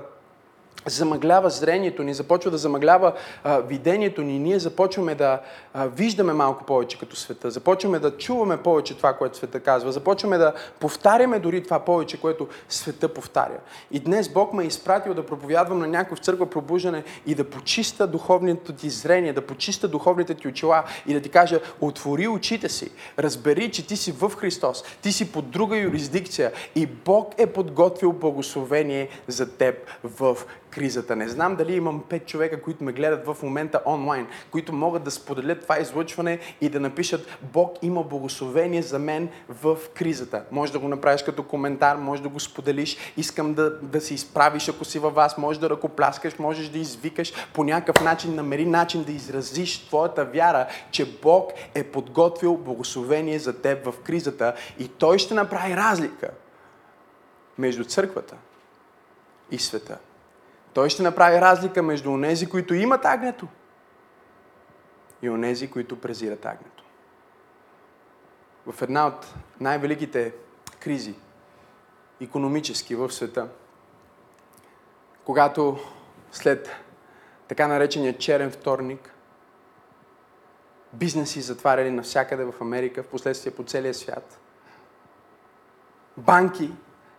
замъглява 0.85 1.49
зрението 1.49 2.03
ни, 2.03 2.13
започва 2.13 2.51
да 2.51 2.57
замъглява 2.57 3.13
а, 3.43 3.59
видението 3.59 4.21
ни. 4.21 4.39
Ние 4.39 4.59
започваме 4.59 5.15
да 5.15 5.39
а, 5.73 5.87
виждаме 5.87 6.33
малко 6.33 6.63
повече 6.63 6.99
като 6.99 7.15
света, 7.15 7.51
започваме 7.51 7.99
да 7.99 8.17
чуваме 8.17 8.57
повече 8.57 8.97
това, 8.97 9.13
което 9.13 9.37
света 9.37 9.59
казва, 9.59 9.91
започваме 9.91 10.37
да 10.37 10.53
повтаряме 10.79 11.39
дори 11.39 11.63
това 11.63 11.79
повече, 11.79 12.21
което 12.21 12.47
света 12.69 13.13
повтаря. 13.13 13.59
И 13.91 13.99
днес 13.99 14.29
Бог 14.29 14.53
ме 14.53 14.63
е 14.63 14.67
изпратил 14.67 15.13
да 15.13 15.25
проповядвам 15.25 15.79
на 15.79 15.87
някой 15.87 16.17
в 16.17 16.19
църква 16.19 16.49
пробуждане 16.49 17.03
и 17.25 17.35
да 17.35 17.43
почиста 17.43 18.07
духовното 18.07 18.73
ти 18.73 18.89
зрение, 18.89 19.33
да 19.33 19.45
почиста 19.45 19.87
духовните 19.87 20.33
ти 20.33 20.47
очила 20.47 20.83
и 21.07 21.13
да 21.13 21.21
ти 21.21 21.29
кажа, 21.29 21.59
отвори 21.81 22.27
очите 22.27 22.69
си, 22.69 22.91
разбери, 23.19 23.71
че 23.71 23.87
ти 23.87 23.97
си 23.97 24.11
в 24.11 24.31
Христос, 24.37 24.83
ти 25.01 25.11
си 25.11 25.31
под 25.31 25.49
друга 25.49 25.77
юрисдикция 25.77 26.51
и 26.75 26.85
Бог 26.85 27.33
е 27.37 27.47
подготвил 27.47 28.11
благословение 28.11 29.09
за 29.27 29.57
теб 29.57 29.75
в 30.03 30.37
кризата. 30.71 31.15
Не 31.15 31.29
знам 31.29 31.55
дали 31.55 31.75
имам 31.75 32.03
пет 32.09 32.27
човека, 32.27 32.61
които 32.61 32.83
ме 32.83 32.91
гледат 32.91 33.25
в 33.25 33.37
момента 33.43 33.81
онлайн, 33.85 34.27
които 34.51 34.73
могат 34.73 35.03
да 35.03 35.11
споделят 35.11 35.61
това 35.61 35.79
излъчване 35.79 36.39
и 36.61 36.69
да 36.69 36.79
напишат 36.79 37.37
Бог 37.41 37.77
има 37.81 38.03
благословение 38.03 38.81
за 38.81 38.99
мен 38.99 39.29
в 39.49 39.77
кризата. 39.93 40.43
Може 40.51 40.71
да 40.71 40.79
го 40.79 40.87
направиш 40.87 41.23
като 41.23 41.43
коментар, 41.43 41.95
може 41.95 42.21
да 42.21 42.29
го 42.29 42.39
споделиш. 42.39 42.97
Искам 43.17 43.53
да, 43.53 43.79
да 43.81 44.01
се 44.01 44.13
изправиш, 44.13 44.69
ако 44.69 44.85
си 44.85 44.99
във 44.99 45.13
вас, 45.13 45.37
може 45.37 45.59
да 45.59 45.69
ръкопляскаш, 45.69 46.39
можеш 46.39 46.67
да 46.67 46.79
извикаш. 46.79 47.33
По 47.53 47.63
някакъв 47.63 48.03
начин 48.03 48.35
намери 48.35 48.65
начин 48.65 49.03
да 49.03 49.11
изразиш 49.11 49.85
твоята 49.87 50.25
вяра, 50.25 50.67
че 50.91 51.19
Бог 51.21 51.51
е 51.75 51.83
подготвил 51.83 52.57
благословение 52.57 53.39
за 53.39 53.61
теб 53.61 53.85
в 53.85 53.93
кризата 54.03 54.53
и 54.79 54.87
Той 54.87 55.19
ще 55.19 55.33
направи 55.33 55.75
разлика 55.75 56.29
между 57.57 57.83
църквата 57.83 58.35
и 59.51 59.59
света. 59.59 59.97
Той 60.73 60.89
ще 60.89 61.03
направи 61.03 61.41
разлика 61.41 61.83
между 61.83 62.11
онези, 62.11 62.49
които 62.49 62.73
имат 62.73 63.05
агнето 63.05 63.47
и 65.21 65.29
онези, 65.29 65.71
които 65.71 66.01
презират 66.01 66.45
агнето. 66.45 66.83
В 68.67 68.81
една 68.81 69.07
от 69.07 69.33
най-великите 69.59 70.33
кризи, 70.79 71.15
економически 72.21 72.95
в 72.95 73.11
света, 73.11 73.47
когато 75.25 75.79
след 76.31 76.69
така 77.47 77.67
наречения 77.67 78.17
черен 78.17 78.51
вторник, 78.51 79.13
бизнеси 80.93 81.41
затваряли 81.41 81.91
навсякъде 81.91 82.43
в 82.43 82.53
Америка, 82.61 83.03
в 83.03 83.07
последствие 83.07 83.53
по 83.53 83.63
целия 83.63 83.93
свят, 83.93 84.39
банки 86.17 86.71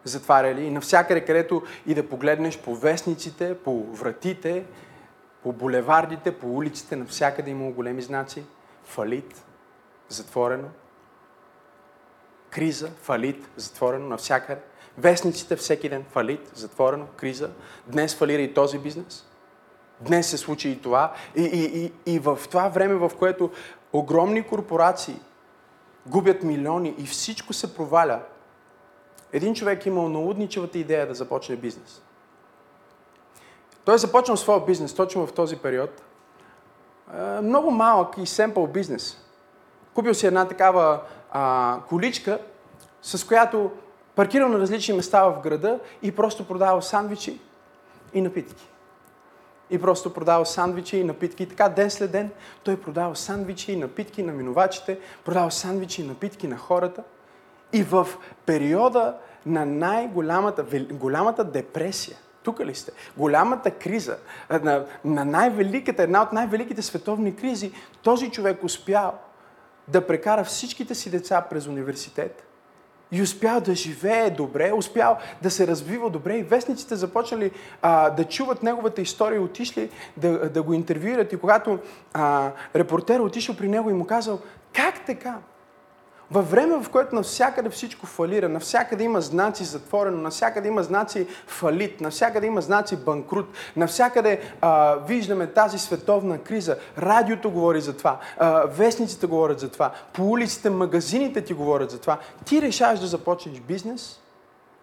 затваряли 0.05 0.65
и 0.65 0.71
навсякъде, 0.71 1.25
където 1.25 1.63
и 1.87 1.95
да 1.95 2.09
погледнеш 2.09 2.59
по 2.59 2.75
вестниците, 2.75 3.59
по 3.59 3.83
вратите, 3.85 4.65
по 5.43 5.53
булевардите, 5.53 6.39
по 6.39 6.47
улиците, 6.47 6.97
навсякъде 6.97 7.51
имало 7.51 7.73
големи 7.73 8.03
знаци. 8.03 8.45
Фалит, 8.85 9.45
затворено. 10.09 10.69
Криза, 12.51 12.91
фалит, 13.03 13.49
затворено 13.57 14.09
навсякъде. 14.09 14.61
Вестниците 14.99 15.57
всеки 15.57 15.89
ден, 15.89 16.05
фалит, 16.11 16.51
затворено, 16.55 17.07
криза. 17.17 17.51
Днес 17.87 18.15
фалира 18.15 18.43
и 18.43 18.55
този 18.55 18.79
бизнес. 18.79 19.27
Днес 20.01 20.31
се 20.31 20.39
случи 20.39 20.69
и 20.69 20.83
това. 20.83 21.13
И, 21.37 21.43
и, 21.43 21.85
и, 21.85 22.15
и 22.15 22.19
в 22.19 22.39
това 22.51 22.69
време, 22.69 22.95
в 22.95 23.11
което 23.19 23.51
огромни 23.93 24.43
корпорации 24.43 25.21
губят 26.07 26.43
милиони 26.43 26.95
и 26.99 27.07
всичко 27.07 27.53
се 27.53 27.75
проваля, 27.75 28.21
един 29.33 29.55
човек 29.55 29.87
имал 29.87 30.09
налудничевата 30.09 30.79
идея 30.79 31.09
да 31.09 31.15
започне 31.15 31.57
бизнес. 31.57 32.03
Той 33.85 33.95
е 33.95 33.99
започнал 33.99 34.37
своя 34.37 34.65
бизнес 34.65 34.95
точно 34.95 35.27
в 35.27 35.33
този 35.33 35.57
период. 35.57 36.03
Много 37.43 37.71
малък 37.71 38.19
и 38.19 38.27
семпъл 38.27 38.67
бизнес. 38.67 39.19
Купил 39.95 40.15
си 40.15 40.27
една 40.27 40.49
такава 40.49 41.01
а, 41.31 41.79
количка, 41.89 42.39
с 43.03 43.27
която 43.27 43.71
паркирал 44.15 44.49
на 44.49 44.59
различни 44.59 44.95
места 44.95 45.25
в 45.25 45.41
града 45.41 45.81
и 46.03 46.13
просто 46.13 46.49
продавал 46.49 46.83
сандвичи 46.83 47.41
и 48.15 48.21
напитки. 48.21 48.69
И 49.71 49.81
просто 49.81 50.15
продавал 50.15 50.45
сандвичи 50.45 50.99
и 50.99 51.05
напитки. 51.05 51.43
И 51.43 51.49
така 51.49 51.69
ден 51.69 51.91
след 51.91 52.13
ден 52.13 52.31
той 52.65 52.81
продавал 52.81 53.15
сандвичи 53.15 53.73
и 53.73 53.77
напитки 53.77 54.23
на 54.23 54.33
минувачите, 54.33 54.99
продавал 55.25 55.51
сандвичи 55.51 56.03
и 56.03 56.07
напитки 56.07 56.49
на 56.49 56.57
хората– 56.57 57.03
и 57.73 57.83
в 57.83 58.09
периода 58.47 59.15
на 59.47 59.67
най-голямата 59.67 60.65
голямата 60.93 61.45
депресия, 61.45 62.17
тук 62.43 62.61
ли 62.61 62.75
сте? 62.75 62.93
Голямата 63.17 63.71
криза, 63.71 64.17
на, 64.51 64.85
на 65.05 65.25
най-великата, 65.25 66.03
една 66.03 66.23
от 66.23 66.33
най-великите 66.33 66.83
световни 66.83 67.37
кризи, 67.37 67.73
този 68.03 68.31
човек 68.31 68.65
успял 68.65 69.19
да 69.89 70.07
прекара 70.07 70.45
всичките 70.45 70.95
си 70.95 71.11
деца 71.11 71.47
през 71.51 71.67
университет 71.67 72.45
и 73.13 73.23
успял 73.23 73.61
да 73.61 73.75
живее 73.75 74.31
добре, 74.31 74.73
успял 74.73 75.19
да 75.43 75.51
се 75.51 75.67
развива 75.67 76.11
добре 76.11 76.37
и 76.37 76.43
вестниците 76.43 76.97
започнали 76.97 77.51
а, 77.83 78.11
да 78.11 78.25
чуват 78.25 78.63
неговата 78.63 79.03
история, 79.03 79.43
отишли 79.43 79.91
да, 80.17 80.51
да 80.51 80.63
го 80.63 80.73
интервюират 80.73 81.33
и 81.33 81.37
когато 81.37 81.79
а, 82.13 82.51
репортер 82.75 83.21
отишъл 83.21 83.57
при 83.57 83.69
него 83.69 83.91
и 83.91 83.93
му 83.95 84.07
казал, 84.07 84.41
как 84.73 85.07
така? 85.07 85.39
Във 86.33 86.51
време, 86.51 86.77
в 86.77 86.89
което 86.91 87.15
навсякъде 87.15 87.71
всичко 87.71 88.07
фалира, 88.07 88.49
навсякъде 88.49 89.05
има 89.05 89.21
знаци 89.21 89.65
затворено, 89.65 90.23
навсякъде 90.23 90.69
има 90.69 90.83
знаци 90.83 91.27
фалит, 91.47 92.01
навсякъде 92.01 92.47
има 92.47 92.61
знаци 92.61 92.97
банкрут, 92.97 93.47
навсякъде 93.77 94.41
а, 94.61 94.95
виждаме 94.95 95.47
тази 95.47 95.79
световна 95.79 96.39
криза. 96.39 96.77
Радиото 96.99 97.51
говори 97.51 97.81
за 97.81 97.97
това, 97.97 98.19
а, 98.39 98.67
вестниците 98.67 99.27
говорят 99.27 99.61
за 99.61 99.69
това, 99.69 99.91
по 100.13 100.31
улиците, 100.31 100.71
магазините 100.71 101.45
ти 101.45 101.55
говорят 101.55 101.91
за 101.91 102.01
това. 102.01 102.19
Ти 102.45 102.63
решаваш 102.63 103.01
да 103.01 103.07
започнеш 103.07 103.61
бизнес 103.61 104.22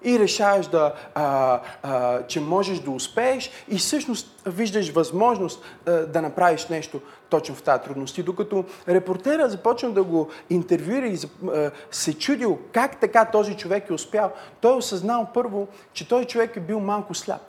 и 0.04 0.20
решаваш 0.20 0.68
да, 0.68 0.94
а, 1.16 1.60
а, 1.84 2.24
че 2.28 2.40
можеш 2.40 2.80
да 2.80 2.92
успееш 2.92 3.52
и 3.68 3.78
всъщност 3.78 4.42
виждаш 4.46 4.92
възможност 4.92 5.64
а, 5.86 5.92
да 5.92 6.22
направиш 6.22 6.68
нещо 6.68 7.02
точно 7.30 7.56
в 7.56 7.64
тази 7.64 7.84
трудност. 7.84 8.18
И 8.18 8.24
докато 8.24 8.66
репортера 8.88 9.50
започна 9.50 9.92
да 9.92 10.04
го 10.04 10.30
интервюира 10.50 11.08
и 11.08 11.18
а, 11.48 11.72
се 11.92 12.14
чудил 12.20 12.60
как 12.72 13.00
така 13.00 13.26
този 13.26 13.58
човек 13.58 13.90
е 13.90 13.94
успял, 13.94 14.32
той 14.62 14.72
е 14.72 14.78
осъзнал 14.78 15.28
първо, 15.34 15.68
че 15.94 16.08
този 16.08 16.26
човек 16.26 16.56
е 16.56 16.60
бил 16.60 16.80
малко 16.80 17.14
сляп. 17.14 17.42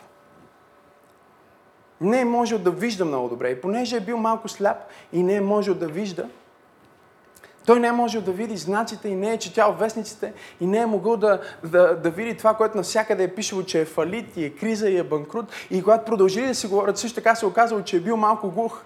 Не 2.00 2.20
е 2.20 2.24
можел 2.24 2.58
да 2.58 2.70
вижда 2.70 3.04
много 3.04 3.28
добре. 3.28 3.50
И 3.50 3.60
понеже 3.60 3.96
е 3.96 4.00
бил 4.00 4.16
малко 4.16 4.48
сляп 4.48 4.76
и 5.12 5.22
не 5.22 5.34
е 5.34 5.40
можел 5.40 5.74
да 5.74 5.86
вижда, 5.86 6.28
той 7.70 7.80
не 7.80 7.86
е 7.86 7.92
можел 7.92 8.20
да 8.20 8.32
види 8.32 8.56
знаците 8.56 9.08
и 9.08 9.14
не 9.14 9.32
е 9.32 9.38
четял 9.38 9.72
вестниците 9.72 10.32
и 10.60 10.66
не 10.66 10.78
е 10.78 10.86
могъл 10.86 11.16
да, 11.16 11.40
да, 11.64 11.96
да 11.96 12.10
види 12.10 12.36
това, 12.36 12.54
което 12.54 12.76
навсякъде 12.76 13.24
е 13.24 13.34
пишело, 13.34 13.62
че 13.62 13.80
е 13.80 13.84
фалит 13.84 14.36
и 14.36 14.44
е 14.44 14.50
криза 14.50 14.88
и 14.88 14.98
е 14.98 15.02
банкрут. 15.02 15.46
И 15.70 15.82
когато 15.82 16.04
продължили 16.04 16.46
да 16.46 16.54
си 16.54 16.66
говорят, 16.66 16.98
също 16.98 17.14
така 17.14 17.34
се 17.34 17.46
оказало, 17.46 17.82
че 17.82 17.96
е 17.96 18.00
бил 18.00 18.16
малко 18.16 18.50
глух. 18.50 18.82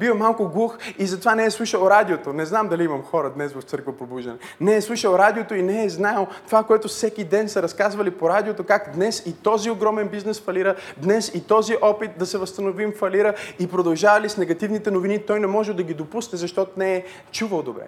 Бил 0.00 0.14
малко 0.14 0.48
глух 0.48 0.78
и 0.98 1.06
затова 1.06 1.34
не 1.34 1.44
е 1.44 1.50
слушал 1.50 1.90
радиото. 1.90 2.32
Не 2.32 2.46
знам 2.46 2.68
дали 2.68 2.84
имам 2.84 3.02
хора 3.02 3.30
днес 3.30 3.52
в 3.52 3.62
църква 3.62 3.96
пробуждане. 3.96 4.38
Не 4.60 4.76
е 4.76 4.80
слушал 4.80 5.14
радиото 5.14 5.54
и 5.54 5.62
не 5.62 5.84
е 5.84 5.88
знаел 5.88 6.26
това, 6.46 6.62
което 6.62 6.88
всеки 6.88 7.24
ден 7.24 7.48
са 7.48 7.62
разказвали 7.62 8.10
по 8.10 8.28
радиото, 8.28 8.64
как 8.64 8.90
днес 8.94 9.22
и 9.26 9.32
този 9.32 9.70
огромен 9.70 10.08
бизнес 10.08 10.40
фалира, 10.40 10.74
днес 10.96 11.28
и 11.34 11.46
този 11.46 11.76
опит 11.82 12.10
да 12.18 12.26
се 12.26 12.38
възстановим 12.38 12.92
фалира 12.92 13.34
и 13.58 13.66
продължава 13.66 14.20
ли 14.20 14.28
с 14.28 14.36
негативните 14.36 14.90
новини, 14.90 15.26
той 15.26 15.40
не 15.40 15.46
може 15.46 15.74
да 15.74 15.82
ги 15.82 15.94
допусне, 15.94 16.38
защото 16.38 16.70
не 16.76 16.94
е 16.94 17.04
чувал 17.32 17.62
добре. 17.62 17.86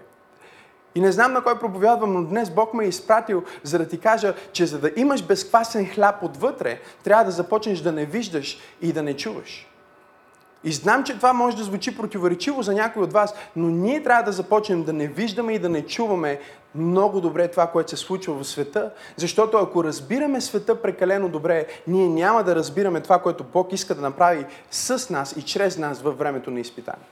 И 0.94 1.00
не 1.00 1.12
знам 1.12 1.32
на 1.32 1.42
кой 1.42 1.58
проповядвам, 1.58 2.12
но 2.12 2.24
днес 2.24 2.50
Бог 2.50 2.74
ме 2.74 2.84
е 2.84 2.88
изпратил, 2.88 3.42
за 3.62 3.78
да 3.78 3.88
ти 3.88 3.98
кажа, 3.98 4.34
че 4.52 4.66
за 4.66 4.78
да 4.78 4.90
имаш 4.96 5.22
безквасен 5.22 5.86
хляб 5.86 6.22
отвътре, 6.22 6.80
трябва 7.04 7.24
да 7.24 7.30
започнеш 7.30 7.80
да 7.80 7.92
не 7.92 8.06
виждаш 8.06 8.58
и 8.82 8.92
да 8.92 9.02
не 9.02 9.16
чуваш. 9.16 9.71
И 10.64 10.72
знам, 10.72 11.04
че 11.04 11.16
това 11.16 11.32
може 11.32 11.56
да 11.56 11.64
звучи 11.64 11.96
противоречиво 11.96 12.62
за 12.62 12.74
някой 12.74 13.02
от 13.02 13.12
вас, 13.12 13.34
но 13.56 13.68
ние 13.68 14.02
трябва 14.02 14.22
да 14.22 14.32
започнем 14.32 14.82
да 14.84 14.92
не 14.92 15.06
виждаме 15.06 15.52
и 15.52 15.58
да 15.58 15.68
не 15.68 15.86
чуваме 15.86 16.40
много 16.74 17.20
добре 17.20 17.48
това, 17.48 17.66
което 17.66 17.90
се 17.90 17.96
случва 17.96 18.34
в 18.34 18.44
света, 18.44 18.90
защото 19.16 19.56
ако 19.56 19.84
разбираме 19.84 20.40
света 20.40 20.82
прекалено 20.82 21.28
добре, 21.28 21.66
ние 21.86 22.08
няма 22.08 22.44
да 22.44 22.54
разбираме 22.54 23.00
това, 23.00 23.18
което 23.18 23.44
Бог 23.44 23.72
иска 23.72 23.94
да 23.94 24.00
направи 24.02 24.46
с 24.70 25.10
нас 25.10 25.36
и 25.36 25.42
чрез 25.42 25.78
нас 25.78 26.02
във 26.02 26.18
времето 26.18 26.50
на 26.50 26.60
изпитание. 26.60 27.06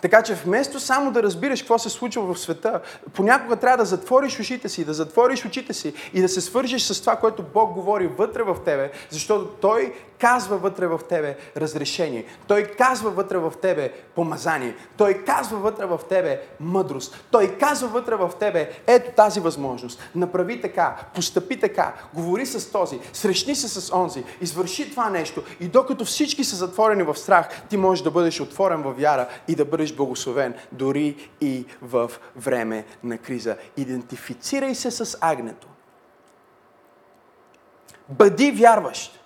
Така 0.00 0.22
че 0.22 0.34
вместо 0.34 0.80
само 0.80 1.12
да 1.12 1.22
разбираш 1.22 1.60
какво 1.60 1.78
се 1.78 1.88
случва 1.88 2.34
в 2.34 2.38
света, 2.38 2.80
понякога 3.12 3.56
трябва 3.56 3.76
да 3.76 3.84
затвориш 3.84 4.40
ушите 4.40 4.68
си, 4.68 4.84
да 4.84 4.94
затвориш 4.94 5.44
очите 5.44 5.72
си 5.72 5.94
и 6.14 6.20
да 6.20 6.28
се 6.28 6.40
свържиш 6.40 6.82
с 6.82 7.00
това, 7.00 7.16
което 7.16 7.42
Бог 7.54 7.72
говори 7.72 8.06
вътре 8.06 8.42
в 8.42 8.56
тебе, 8.64 8.90
защото 9.10 9.46
Той 9.46 9.92
казва 10.18 10.56
вътре 10.56 10.86
в 10.86 11.00
тебе 11.08 11.36
разрешение. 11.56 12.24
Той 12.46 12.64
казва 12.64 13.10
вътре 13.10 13.38
в 13.38 13.52
тебе 13.62 13.92
помазание. 14.14 14.74
Той 14.96 15.14
казва 15.14 15.58
вътре 15.58 15.86
в 15.86 16.00
тебе 16.08 16.40
мъдрост. 16.60 17.24
Той 17.30 17.58
казва 17.58 17.88
вътре 17.88 18.14
в 18.14 18.30
тебе 18.40 18.70
ето 18.86 19.10
тази 19.16 19.40
възможност. 19.40 20.10
Направи 20.14 20.60
така, 20.60 20.96
постъпи 21.14 21.60
така, 21.60 21.94
говори 22.14 22.46
с 22.46 22.72
този, 22.72 23.00
срещни 23.12 23.54
се 23.54 23.68
с 23.68 23.94
онзи, 23.94 24.24
извърши 24.40 24.90
това 24.90 25.10
нещо 25.10 25.42
и 25.60 25.68
докато 25.68 26.04
всички 26.04 26.44
са 26.44 26.56
затворени 26.56 27.02
в 27.02 27.14
страх, 27.16 27.48
ти 27.68 27.76
можеш 27.76 28.02
да 28.04 28.10
бъдеш 28.10 28.40
отворен 28.40 28.82
в 28.82 28.92
вяра 28.92 29.28
и 29.48 29.54
да 29.54 29.64
бъдеш 29.64 29.85
благословен 29.92 30.54
дори 30.72 31.30
и 31.40 31.66
в 31.82 32.12
време 32.36 32.84
на 33.04 33.18
криза. 33.18 33.56
Идентифицирай 33.76 34.74
се 34.74 34.90
с 34.90 35.18
агнето. 35.20 35.68
Бъди 38.08 38.52
вярващ. 38.52 39.20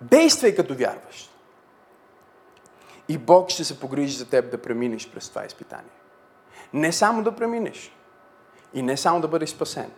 Действай 0.00 0.54
като 0.54 0.74
вярващ. 0.74 1.30
И 3.08 3.18
Бог 3.18 3.50
ще 3.50 3.64
се 3.64 3.80
погрижи 3.80 4.16
за 4.16 4.28
теб 4.28 4.50
да 4.50 4.62
преминеш 4.62 5.10
през 5.10 5.28
това 5.28 5.44
изпитание. 5.44 5.92
Не 6.72 6.92
само 6.92 7.22
да 7.22 7.36
преминеш 7.36 7.92
и 8.74 8.82
не 8.82 8.96
само 8.96 9.20
да 9.20 9.28
бъдеш 9.28 9.50
спасен, 9.50 9.90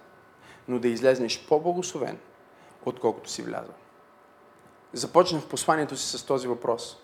но 0.68 0.78
да 0.78 0.88
излезнеш 0.88 1.46
по-благословен, 1.48 2.18
отколкото 2.84 3.30
си 3.30 3.42
влязъл. 3.42 3.74
Започнах 4.92 5.46
посланието 5.46 5.96
си 5.96 6.18
с 6.18 6.26
този 6.26 6.48
въпрос. 6.48 6.96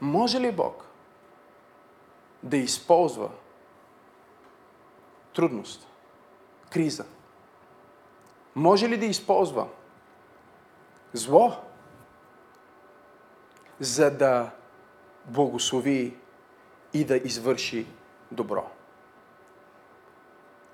Може 0.00 0.40
ли 0.40 0.52
Бог 0.52 0.84
да 2.42 2.56
използва 2.56 3.30
трудност, 5.34 5.88
криза? 6.70 7.04
Може 8.54 8.88
ли 8.88 8.96
да 8.96 9.06
използва 9.06 9.68
зло, 11.12 11.56
за 13.80 14.10
да 14.10 14.50
благослови 15.24 16.16
и 16.92 17.04
да 17.04 17.16
извърши 17.16 17.86
добро? 18.30 18.70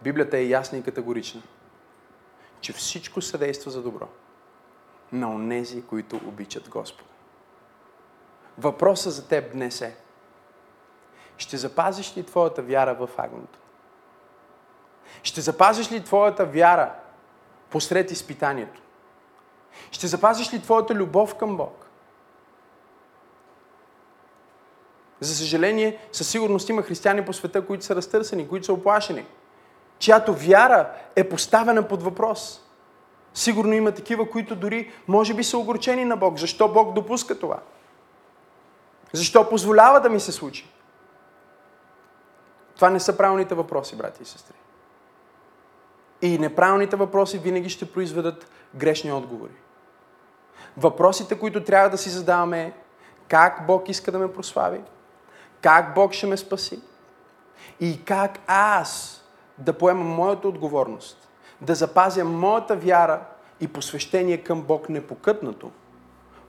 Библията 0.02 0.38
е 0.38 0.46
ясна 0.46 0.78
и 0.78 0.82
категорична, 0.82 1.42
че 2.60 2.72
всичко 2.72 3.22
съдейства 3.22 3.70
за 3.70 3.82
добро 3.82 4.08
на 5.12 5.30
онези, 5.30 5.82
които 5.82 6.16
обичат 6.16 6.68
Господа. 6.68 7.15
Въпросът 8.58 9.12
за 9.12 9.28
теб 9.28 9.52
днес 9.52 9.80
е, 9.80 9.96
ще 11.36 11.56
запазиш 11.56 12.16
ли 12.16 12.22
твоята 12.22 12.62
вяра 12.62 12.94
в 12.94 13.08
агнето? 13.18 13.58
Ще 15.22 15.40
запазиш 15.40 15.92
ли 15.92 16.04
твоята 16.04 16.44
вяра 16.44 16.92
посред 17.70 18.10
изпитанието? 18.10 18.80
Ще 19.90 20.06
запазиш 20.06 20.52
ли 20.52 20.62
твоята 20.62 20.94
любов 20.94 21.34
към 21.34 21.56
Бог? 21.56 21.86
За 25.20 25.36
съжаление, 25.36 25.98
със 26.12 26.28
сигурност 26.28 26.68
има 26.68 26.82
християни 26.82 27.24
по 27.24 27.32
света, 27.32 27.66
които 27.66 27.84
са 27.84 27.96
разтърсени, 27.96 28.48
които 28.48 28.66
са 28.66 28.72
оплашени, 28.72 29.26
чиято 29.98 30.34
вяра 30.34 30.90
е 31.16 31.28
поставена 31.28 31.88
под 31.88 32.02
въпрос. 32.02 32.62
Сигурно 33.34 33.72
има 33.72 33.92
такива, 33.92 34.30
които 34.30 34.56
дори 34.56 34.92
може 35.08 35.34
би 35.34 35.44
са 35.44 35.58
огорчени 35.58 36.04
на 36.04 36.16
Бог. 36.16 36.38
Защо 36.38 36.68
Бог 36.68 36.92
допуска 36.92 37.38
това? 37.38 37.58
Защо 39.16 39.48
позволява 39.48 40.00
да 40.00 40.08
ми 40.08 40.20
се 40.20 40.32
случи? 40.32 40.68
Това 42.74 42.90
не 42.90 43.00
са 43.00 43.16
правилните 43.16 43.54
въпроси, 43.54 43.96
брати 43.96 44.22
и 44.22 44.26
сестри. 44.26 44.54
И 46.22 46.38
неправилните 46.38 46.96
въпроси 46.96 47.38
винаги 47.38 47.68
ще 47.68 47.92
произведат 47.92 48.50
грешни 48.74 49.12
отговори. 49.12 49.52
Въпросите, 50.76 51.38
които 51.38 51.64
трябва 51.64 51.90
да 51.90 51.98
си 51.98 52.10
задаваме 52.10 52.62
е 52.62 52.72
как 53.28 53.66
Бог 53.66 53.88
иска 53.88 54.12
да 54.12 54.18
ме 54.18 54.32
прослави, 54.32 54.80
как 55.62 55.94
Бог 55.94 56.12
ще 56.12 56.26
ме 56.26 56.36
спаси 56.36 56.80
и 57.80 58.04
как 58.04 58.38
аз 58.46 59.22
да 59.58 59.72
поемам 59.72 60.06
моята 60.06 60.48
отговорност, 60.48 61.28
да 61.60 61.74
запазя 61.74 62.24
моята 62.24 62.76
вяра 62.76 63.20
и 63.60 63.68
посвещение 63.68 64.44
към 64.44 64.62
Бог 64.62 64.88
непокътнато– 64.88 65.70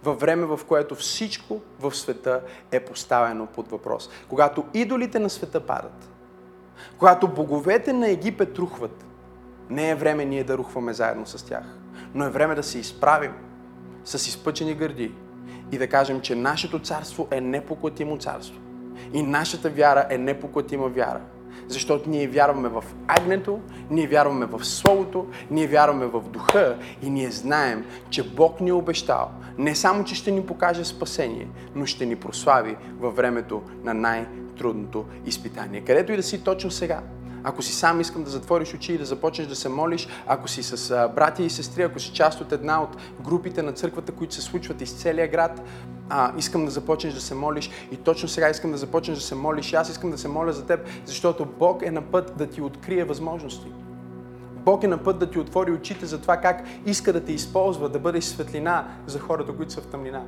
във 0.08 0.20
време, 0.20 0.46
в 0.46 0.60
което 0.68 0.96
всичко 0.96 1.62
в 1.80 1.96
света 1.96 2.42
е 2.72 2.80
поставено 2.80 3.46
под 3.46 3.68
въпрос. 3.68 4.10
Когато 4.30 4.66
идолите 4.74 5.20
на 5.20 5.30
света 5.30 5.60
падат, 5.60 6.10
когато 6.98 7.28
боговете 7.28 7.94
на 7.94 8.10
Египет 8.10 8.60
рухват, 8.60 9.06
не 9.70 9.90
е 9.90 9.96
време 9.96 10.26
ние 10.26 10.44
да 10.44 10.58
рухваме 10.58 10.94
заедно 10.94 11.26
с 11.26 11.46
тях, 11.46 11.64
но 12.14 12.26
е 12.26 12.30
време 12.30 12.56
да 12.56 12.64
се 12.64 12.80
изправим 12.80 13.34
с 14.04 14.28
изпъчени 14.28 14.74
гърди 14.74 15.12
и 15.72 15.78
да 15.78 15.88
кажем, 15.88 16.22
че 16.22 16.36
нашето 16.36 16.80
царство 16.80 17.28
е 17.32 17.42
непоклатимо 17.42 18.18
царство. 18.18 18.62
И 19.14 19.24
нашата 19.24 19.70
вяра 19.70 20.08
е 20.10 20.18
непоклатима 20.18 20.88
вяра. 20.88 21.22
Защото 21.68 22.10
ние 22.10 22.28
вярваме 22.28 22.70
в 22.70 22.84
агнето, 23.08 23.60
ние 23.90 24.08
вярваме 24.08 24.46
в 24.46 24.66
Словото, 24.66 25.28
ние 25.52 25.68
вярваме 25.68 26.06
в 26.06 26.22
Духа 26.22 26.78
и 27.02 27.10
ние 27.10 27.32
знаем, 27.32 27.86
че 28.10 28.24
Бог 28.24 28.62
ни 28.62 28.70
е 28.70 28.74
обещал 28.74 29.32
не 29.58 29.76
само, 29.76 30.04
че 30.04 30.16
ще 30.16 30.32
ни 30.32 30.46
покаже 30.46 30.86
спасение, 30.86 31.48
но 31.76 31.86
ще 31.86 32.06
ни 32.06 32.16
прослави 32.16 32.76
във 33.00 33.16
времето 33.16 33.62
на 33.84 33.94
най-трудното 33.94 35.06
изпитание. 35.26 35.82
Където 35.82 36.12
и 36.12 36.16
да 36.16 36.24
си 36.24 36.44
точно 36.44 36.72
сега. 36.72 37.02
Ако 37.48 37.62
си 37.62 37.74
сам 37.74 38.02
искам 38.02 38.24
да 38.24 38.30
затвориш 38.30 38.74
очи 38.74 38.94
и 38.94 38.98
да 38.98 39.06
започнеш 39.06 39.48
да 39.48 39.56
се 39.56 39.70
молиш, 39.70 40.08
ако 40.28 40.48
си 40.48 40.64
с 40.64 41.10
братя 41.16 41.44
и 41.44 41.50
сестри, 41.50 41.82
ако 41.82 42.00
си 42.00 42.14
част 42.14 42.42
от 42.42 42.52
една 42.52 42.82
от 42.82 42.98
групите 43.22 43.62
на 43.62 43.74
църквата, 43.74 44.12
които 44.12 44.34
се 44.34 44.42
случват 44.42 44.82
из 44.82 44.94
целия 44.94 45.28
град, 45.28 45.62
а, 46.10 46.34
искам 46.38 46.66
да 46.66 46.72
започнеш 46.72 47.14
да 47.14 47.22
се 47.22 47.36
молиш 47.36 47.70
и 47.92 47.96
точно 47.98 48.30
сега 48.30 48.50
искам 48.50 48.72
да 48.72 48.78
започнеш 48.78 49.18
да 49.18 49.24
се 49.24 49.36
молиш. 49.36 49.74
И 49.74 49.76
аз 49.76 49.90
искам 49.90 50.12
да 50.12 50.18
се 50.18 50.28
моля 50.28 50.54
за 50.54 50.66
теб, 50.66 50.80
защото 51.06 51.46
Бог 51.46 51.82
е 51.82 51.92
на 51.92 52.02
път 52.02 52.34
да 52.38 52.48
ти 52.48 52.62
открие 52.62 53.04
възможности. 53.04 53.68
Бог 54.66 54.84
е 54.84 54.88
на 54.88 54.98
път 54.98 55.20
да 55.20 55.30
ти 55.30 55.40
отвори 55.40 55.72
очите 55.72 56.06
за 56.06 56.22
това 56.22 56.38
как 56.38 56.64
иска 56.86 57.14
да 57.14 57.26
те 57.26 57.34
използва, 57.34 57.90
да 57.90 58.00
бъдеш 58.00 58.24
светлина 58.24 58.88
за 59.06 59.20
хората, 59.20 59.56
които 59.56 59.74
са 59.74 59.82
в 59.82 59.88
тъмнина. 59.88 60.24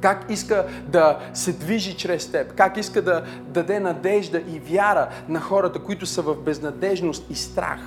Как 0.00 0.26
иска 0.28 0.66
да 0.88 1.18
се 1.34 1.52
движи 1.52 1.96
чрез 1.96 2.30
теб, 2.32 2.54
как 2.54 2.76
иска 2.76 3.02
да 3.02 3.24
даде 3.48 3.80
надежда 3.80 4.38
и 4.38 4.58
вяра 4.58 5.08
на 5.28 5.40
хората, 5.40 5.78
които 5.78 6.06
са 6.06 6.22
в 6.22 6.34
безнадежност 6.34 7.30
и 7.30 7.34
страх 7.34 7.80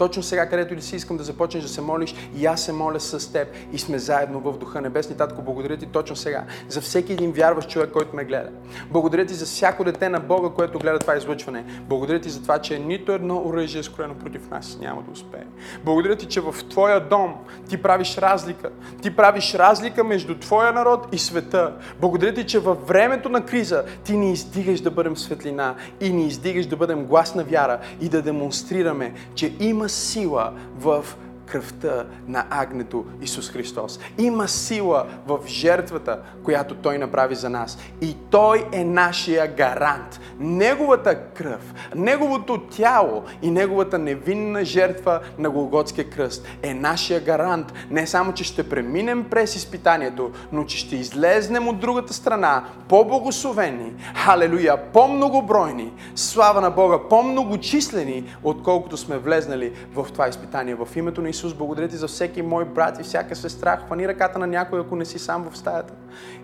точно 0.00 0.22
сега, 0.22 0.48
където 0.48 0.74
ли 0.74 0.82
си 0.82 0.96
искам 0.96 1.16
да 1.16 1.24
започнеш 1.24 1.62
да 1.62 1.68
се 1.68 1.80
молиш 1.80 2.14
и 2.36 2.46
аз 2.46 2.64
се 2.64 2.72
моля 2.72 3.00
с 3.00 3.32
теб 3.32 3.48
и 3.72 3.78
сме 3.78 3.98
заедно 3.98 4.40
в 4.40 4.58
Духа 4.58 4.80
Небесни. 4.80 5.16
Татко, 5.16 5.42
благодаря 5.42 5.76
ти 5.76 5.86
точно 5.86 6.16
сега 6.16 6.44
за 6.68 6.80
всеки 6.80 7.12
един 7.12 7.32
вярващ 7.32 7.70
човек, 7.70 7.90
който 7.90 8.16
ме 8.16 8.24
гледа. 8.24 8.48
Благодаря 8.90 9.26
ти 9.26 9.34
за 9.34 9.44
всяко 9.44 9.84
дете 9.84 10.08
на 10.08 10.20
Бога, 10.20 10.48
което 10.48 10.78
гледа 10.78 10.98
това 10.98 11.16
излъчване. 11.16 11.64
Благодаря 11.80 12.20
ти 12.20 12.30
за 12.30 12.42
това, 12.42 12.58
че 12.58 12.78
нито 12.78 13.12
едно 13.12 13.42
оръжие 13.44 13.82
скроено 13.82 14.14
против 14.14 14.50
нас 14.50 14.78
няма 14.80 15.02
да 15.02 15.10
успее. 15.10 15.44
Благодаря 15.84 16.16
ти, 16.16 16.26
че 16.26 16.40
в 16.40 16.54
Твоя 16.70 17.00
дом 17.00 17.34
ти 17.68 17.82
правиш 17.82 18.18
разлика. 18.18 18.70
Ти 19.02 19.16
правиш 19.16 19.54
разлика 19.54 20.04
между 20.04 20.38
Твоя 20.38 20.72
народ 20.72 21.06
и 21.12 21.18
света. 21.18 21.74
Благодаря 22.00 22.34
ти, 22.34 22.46
че 22.46 22.58
във 22.58 22.88
времето 22.88 23.28
на 23.28 23.44
криза 23.44 23.84
ти 24.04 24.16
ни 24.16 24.32
издигаш 24.32 24.80
да 24.80 24.90
бъдем 24.90 25.16
светлина 25.16 25.74
и 26.00 26.12
ни 26.12 26.26
издигаш 26.26 26.66
да 26.66 26.76
бъдем 26.76 27.04
глас 27.04 27.34
на 27.34 27.44
вяра 27.44 27.78
и 28.00 28.08
да 28.08 28.22
демонстрираме, 28.22 29.14
че 29.34 29.52
има 29.60 29.89
сила 29.90 30.54
в 30.76 31.04
кръвта 31.50 32.06
на 32.28 32.46
агнето 32.50 33.04
Исус 33.22 33.50
Христос. 33.50 34.00
Има 34.18 34.48
сила 34.48 35.06
в 35.26 35.38
жертвата, 35.46 36.18
която 36.44 36.74
Той 36.74 36.98
направи 36.98 37.34
за 37.34 37.50
нас. 37.50 37.78
И 38.00 38.16
Той 38.30 38.66
е 38.72 38.84
нашия 38.84 39.54
гарант. 39.54 40.20
Неговата 40.38 41.24
кръв, 41.24 41.74
Неговото 41.94 42.60
тяло 42.60 43.22
и 43.42 43.50
Неговата 43.50 43.98
невинна 43.98 44.64
жертва 44.64 45.20
на 45.38 45.50
Голготския 45.50 46.10
кръст 46.10 46.46
е 46.62 46.74
нашия 46.74 47.20
гарант. 47.20 47.72
Не 47.90 48.06
само, 48.06 48.32
че 48.32 48.44
ще 48.44 48.68
преминем 48.68 49.24
през 49.30 49.56
изпитанието, 49.56 50.30
но 50.52 50.64
че 50.64 50.78
ще 50.78 50.96
излезнем 50.96 51.68
от 51.68 51.80
другата 51.80 52.12
страна 52.12 52.64
по-благословени, 52.88 53.92
халелуя, 54.14 54.76
по-многобройни, 54.92 55.92
слава 56.14 56.60
на 56.60 56.70
Бога, 56.70 56.98
по-многочислени, 57.10 58.24
отколкото 58.42 58.96
сме 58.96 59.18
влезнали 59.18 59.72
в 59.94 60.06
това 60.12 60.28
изпитание. 60.28 60.74
В 60.74 60.88
името 60.96 61.22
на 61.22 61.28
Исус 61.28 61.39
Исус, 61.40 61.54
благодаря 61.54 61.88
ти 61.88 61.96
за 61.96 62.08
всеки 62.08 62.42
мой 62.42 62.64
брат 62.64 63.00
и 63.00 63.02
всяка 63.02 63.36
сестра. 63.36 63.76
Хвани 63.76 64.08
ръката 64.08 64.38
на 64.38 64.46
някой, 64.46 64.80
ако 64.80 64.96
не 64.96 65.04
си 65.04 65.18
сам 65.18 65.50
в 65.50 65.58
стаята. 65.58 65.94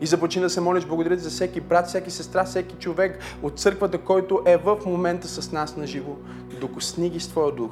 И 0.01 0.07
започни 0.07 0.43
да 0.43 0.51
се 0.51 0.61
молиш. 0.61 0.85
Благодаря 0.85 1.17
ти 1.17 1.23
за 1.23 1.31
всеки 1.31 1.61
брат, 1.61 1.87
всеки 1.87 2.11
сестра, 2.11 2.45
всеки 2.45 2.77
човек 2.77 3.19
от 3.43 3.59
църквата, 3.59 3.99
който 3.99 4.43
е 4.47 4.57
в 4.57 4.79
момента 4.87 5.29
с 5.29 5.53
нас 5.53 5.77
на 5.77 5.87
живо. 5.87 6.13
Докосни 6.61 7.11
ги 7.11 7.21
с 7.21 7.29
Твоя 7.29 7.53
дух 7.53 7.71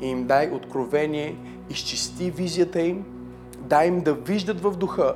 и 0.00 0.06
им 0.06 0.26
дай 0.26 0.50
откровение, 0.50 1.36
изчисти 1.70 2.30
визията 2.30 2.80
им, 2.80 3.04
дай 3.58 3.88
им 3.88 4.00
да 4.00 4.14
виждат 4.14 4.60
в 4.60 4.76
духа 4.76 5.14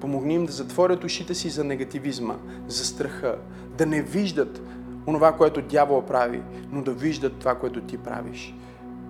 Помогни 0.00 0.34
им 0.34 0.46
да 0.46 0.52
затворят 0.52 1.04
ушите 1.04 1.34
си 1.34 1.50
за 1.50 1.64
негативизма, 1.64 2.34
за 2.68 2.84
страха, 2.84 3.36
да 3.78 3.86
не 3.86 4.02
виждат 4.02 4.62
онова, 5.06 5.32
което 5.32 5.62
дявола 5.62 6.06
прави, 6.06 6.42
но 6.70 6.82
да 6.82 6.92
виждат 6.92 7.38
това, 7.38 7.54
което 7.54 7.80
ти 7.80 7.98
правиш. 7.98 8.54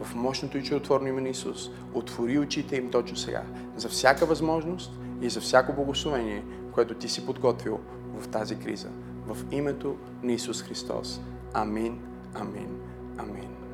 В 0.04 0.14
мощното 0.14 0.58
и 0.58 0.62
чудотворно 0.62 1.08
име 1.08 1.20
на 1.20 1.28
Исус, 1.28 1.70
отвори 1.94 2.38
очите 2.38 2.76
им 2.76 2.90
точно 2.90 3.16
сега, 3.16 3.42
за 3.76 3.88
всяка 3.88 4.26
възможност 4.26 4.92
и 5.20 5.30
за 5.30 5.40
всяко 5.40 5.72
благословение, 5.72 6.44
което 6.72 6.94
ти 6.94 7.08
си 7.08 7.26
подготвил 7.26 7.80
в 8.18 8.28
тази 8.28 8.58
криза. 8.58 8.88
В 9.26 9.36
името 9.50 9.96
на 10.22 10.32
Исус 10.32 10.62
Христос. 10.62 11.20
Амин, 11.54 11.98
амин, 12.34 12.80
амин. 13.18 13.63